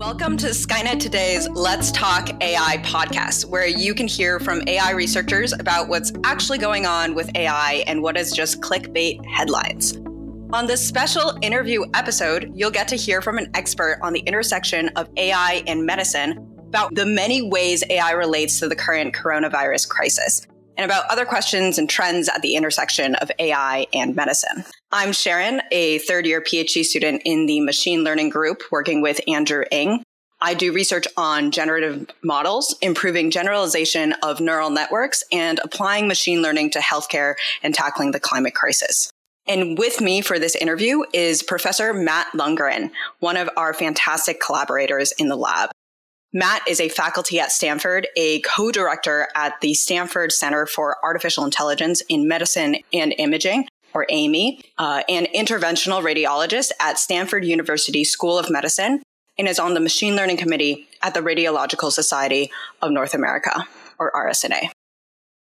Welcome 0.00 0.38
to 0.38 0.46
Skynet 0.46 0.98
Today's 0.98 1.46
Let's 1.50 1.92
Talk 1.92 2.30
AI 2.42 2.78
podcast, 2.78 3.44
where 3.44 3.66
you 3.66 3.94
can 3.94 4.08
hear 4.08 4.40
from 4.40 4.66
AI 4.66 4.92
researchers 4.92 5.52
about 5.52 5.88
what's 5.88 6.10
actually 6.24 6.56
going 6.56 6.86
on 6.86 7.14
with 7.14 7.30
AI 7.36 7.84
and 7.86 8.02
what 8.02 8.16
is 8.16 8.32
just 8.32 8.62
clickbait 8.62 9.22
headlines. 9.26 9.98
On 10.54 10.66
this 10.66 10.84
special 10.84 11.36
interview 11.42 11.84
episode, 11.92 12.50
you'll 12.54 12.70
get 12.70 12.88
to 12.88 12.96
hear 12.96 13.20
from 13.20 13.36
an 13.36 13.50
expert 13.52 13.98
on 14.00 14.14
the 14.14 14.20
intersection 14.20 14.88
of 14.96 15.06
AI 15.18 15.62
and 15.66 15.84
medicine 15.84 16.48
about 16.68 16.94
the 16.94 17.04
many 17.04 17.42
ways 17.42 17.84
AI 17.90 18.12
relates 18.12 18.58
to 18.60 18.68
the 18.68 18.76
current 18.76 19.14
coronavirus 19.14 19.86
crisis 19.90 20.46
and 20.80 20.90
about 20.90 21.10
other 21.10 21.26
questions 21.26 21.76
and 21.76 21.90
trends 21.90 22.26
at 22.30 22.40
the 22.40 22.56
intersection 22.56 23.14
of 23.16 23.30
AI 23.38 23.86
and 23.92 24.16
medicine. 24.16 24.64
I'm 24.90 25.12
Sharon, 25.12 25.60
a 25.70 25.98
third 25.98 26.24
year 26.24 26.40
PhD 26.40 26.84
student 26.84 27.20
in 27.26 27.44
the 27.44 27.60
machine 27.60 28.02
learning 28.02 28.30
group 28.30 28.62
working 28.72 29.02
with 29.02 29.20
Andrew 29.28 29.64
Ng. 29.70 30.02
I 30.40 30.54
do 30.54 30.72
research 30.72 31.06
on 31.18 31.50
generative 31.50 32.06
models, 32.24 32.74
improving 32.80 33.30
generalization 33.30 34.14
of 34.22 34.40
neural 34.40 34.70
networks, 34.70 35.22
and 35.30 35.60
applying 35.62 36.08
machine 36.08 36.40
learning 36.40 36.70
to 36.70 36.78
healthcare 36.78 37.34
and 37.62 37.74
tackling 37.74 38.12
the 38.12 38.20
climate 38.20 38.54
crisis. 38.54 39.10
And 39.46 39.76
with 39.76 40.00
me 40.00 40.22
for 40.22 40.38
this 40.38 40.56
interview 40.56 41.02
is 41.12 41.42
Professor 41.42 41.92
Matt 41.92 42.28
Lungren, 42.32 42.90
one 43.18 43.36
of 43.36 43.50
our 43.58 43.74
fantastic 43.74 44.40
collaborators 44.40 45.12
in 45.18 45.28
the 45.28 45.36
lab. 45.36 45.72
Matt 46.32 46.62
is 46.68 46.80
a 46.80 46.88
faculty 46.88 47.40
at 47.40 47.50
Stanford, 47.50 48.06
a 48.16 48.40
co 48.40 48.70
director 48.70 49.28
at 49.34 49.60
the 49.60 49.74
Stanford 49.74 50.30
Center 50.30 50.64
for 50.64 50.96
Artificial 51.02 51.44
Intelligence 51.44 52.02
in 52.08 52.28
Medicine 52.28 52.76
and 52.92 53.12
Imaging, 53.18 53.66
or 53.94 54.06
AIMI, 54.08 54.62
uh, 54.78 55.02
an 55.08 55.26
interventional 55.34 56.02
radiologist 56.02 56.70
at 56.78 56.98
Stanford 56.98 57.44
University 57.44 58.04
School 58.04 58.38
of 58.38 58.48
Medicine, 58.48 59.02
and 59.38 59.48
is 59.48 59.58
on 59.58 59.74
the 59.74 59.80
Machine 59.80 60.14
Learning 60.14 60.36
Committee 60.36 60.86
at 61.02 61.14
the 61.14 61.20
Radiological 61.20 61.90
Society 61.90 62.50
of 62.80 62.92
North 62.92 63.14
America, 63.14 63.66
or 63.98 64.12
RSNA. 64.12 64.70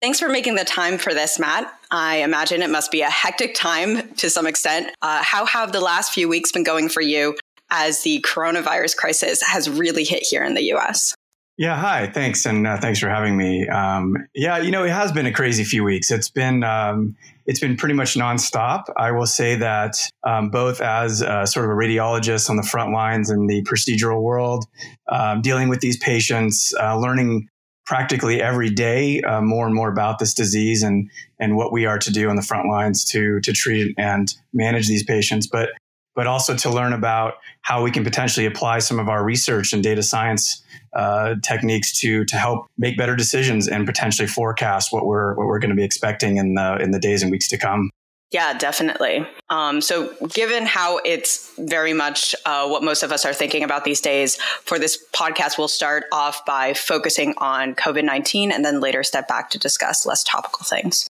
Thanks 0.01 0.21
for 0.21 0.29
making 0.29 0.55
the 0.55 0.65
time 0.65 0.97
for 0.97 1.12
this, 1.12 1.41
Matt. 1.41 1.73
I 1.91 2.19
imagine 2.19 2.62
it 2.62 2.71
must 2.71 2.93
be 2.93 3.01
a 3.01 3.11
hectic 3.11 3.56
time 3.56 4.15
to 4.15 4.31
some 4.31 4.47
extent. 4.47 4.95
Uh, 5.03 5.25
how 5.25 5.45
have 5.45 5.73
the 5.73 5.81
last 5.81 6.12
few 6.12 6.29
weeks 6.29 6.53
been 6.53 6.62
going 6.62 6.89
for 6.89 7.01
you 7.01 7.37
as 7.71 8.03
the 8.03 8.25
coronavirus 8.27 8.97
crisis 8.97 9.43
has 9.43 9.69
really 9.69 10.05
hit 10.05 10.23
here 10.23 10.43
in 10.43 10.55
the 10.55 10.73
US. 10.75 11.15
Yeah, 11.57 11.77
hi, 11.77 12.07
thanks, 12.07 12.47
and 12.47 12.69
uh, 12.69 12.79
thanks 12.79 13.01
for 13.01 13.09
having 13.09 13.37
me. 13.37 13.67
Um, 13.69 14.17
yeah, 14.33 14.59
you 14.59 14.71
know, 14.71 14.85
it 14.85 14.93
has 14.93 15.11
been 15.11 15.27
a 15.27 15.33
crazy 15.33 15.65
few 15.65 15.83
weeks. 15.83 16.09
It's 16.13 16.31
been 16.31 16.63
um, 16.63 17.17
it's 17.47 17.59
been 17.59 17.77
pretty 17.77 17.95
much 17.95 18.15
nonstop. 18.15 18.85
I 18.97 19.11
will 19.11 19.27
say 19.27 19.57
that 19.57 19.97
um, 20.23 20.51
both 20.51 20.81
as 20.81 21.19
sort 21.19 21.65
of 21.65 21.73
a 21.73 21.75
radiologist 21.75 22.49
on 22.49 22.57
the 22.57 22.63
front 22.63 22.93
lines 22.93 23.29
in 23.29 23.49
the 23.49 23.65
procedural 23.65 24.23
world, 24.23 24.67
um, 25.11 25.43
dealing 25.43 25.69
with 25.69 25.81
these 25.81 25.97
patients, 25.97 26.73
uh, 26.81 26.97
learning 26.97 27.49
practically 27.87 28.41
every 28.41 28.69
day 28.69 29.23
uh, 29.23 29.41
more 29.41 29.65
and 29.65 29.75
more 29.75 29.91
about 29.91 30.19
this 30.19 30.35
disease 30.35 30.83
and 30.83 31.11
and 31.41 31.57
what 31.57 31.73
we 31.73 31.87
are 31.87 31.99
to 31.99 32.13
do 32.13 32.29
on 32.29 32.37
the 32.37 32.43
front 32.43 32.69
lines 32.69 33.05
to 33.07 33.41
to 33.41 33.53
treat 33.53 33.95
and 33.99 34.35
manage 34.53 34.87
these 34.87 35.03
patients. 35.03 35.49
But 35.49 35.71
but 36.14 36.27
also 36.27 36.56
to 36.56 36.70
learn 36.70 36.92
about 36.92 37.34
how 37.62 37.83
we 37.83 37.91
can 37.91 38.05
potentially 38.05 38.47
apply 38.47 38.81
some 38.81 38.98
of 38.98 39.09
our 39.09 39.25
research 39.25 39.73
and 39.73 39.83
data 39.83 40.03
science 40.03 40.62
uh, 40.95 41.34
techniques 41.42 41.98
to 42.00 42.25
to 42.25 42.37
help 42.37 42.67
make 42.78 42.97
better 42.97 43.15
decisions 43.15 43.69
and 43.69 43.87
potentially 43.87 44.27
forecast 44.27 44.92
what 44.92 45.06
we're 45.06 45.34
what 45.34 45.47
we're 45.47 45.59
going 45.59 45.70
to 45.70 45.77
be 45.77 45.84
expecting 45.84 46.39
in 46.39 46.55
the 46.55 46.77
in 46.77 46.91
the 46.91 46.98
days 46.98 47.23
and 47.23 47.31
weeks 47.31 47.48
to 47.48 47.59
come. 47.59 47.91
Yeah, 48.31 48.59
definitely. 48.59 49.27
Um, 49.48 49.81
so, 49.81 50.15
given 50.28 50.67
how 50.67 50.98
it's 50.98 51.50
very 51.56 51.95
much 51.95 52.34
uh, 52.45 52.69
what 52.69 52.83
most 52.83 53.03
of 53.03 53.11
us 53.11 53.25
are 53.25 53.33
thinking 53.33 53.62
about 53.62 53.84
these 53.84 54.03
days, 54.03 54.37
for 54.37 54.78
this 54.78 55.03
podcast, 55.15 55.56
we'll 55.56 55.67
start 55.67 56.05
off 56.12 56.45
by 56.45 56.75
focusing 56.75 57.34
on 57.38 57.75
COVID 57.75 58.04
19 58.04 58.53
and 58.53 58.65
then 58.65 58.81
later 58.81 59.03
step 59.03 59.28
back 59.28 59.49
to 59.50 59.59
discuss 59.59 60.04
less 60.04 60.22
topical 60.22 60.65
things. 60.65 61.09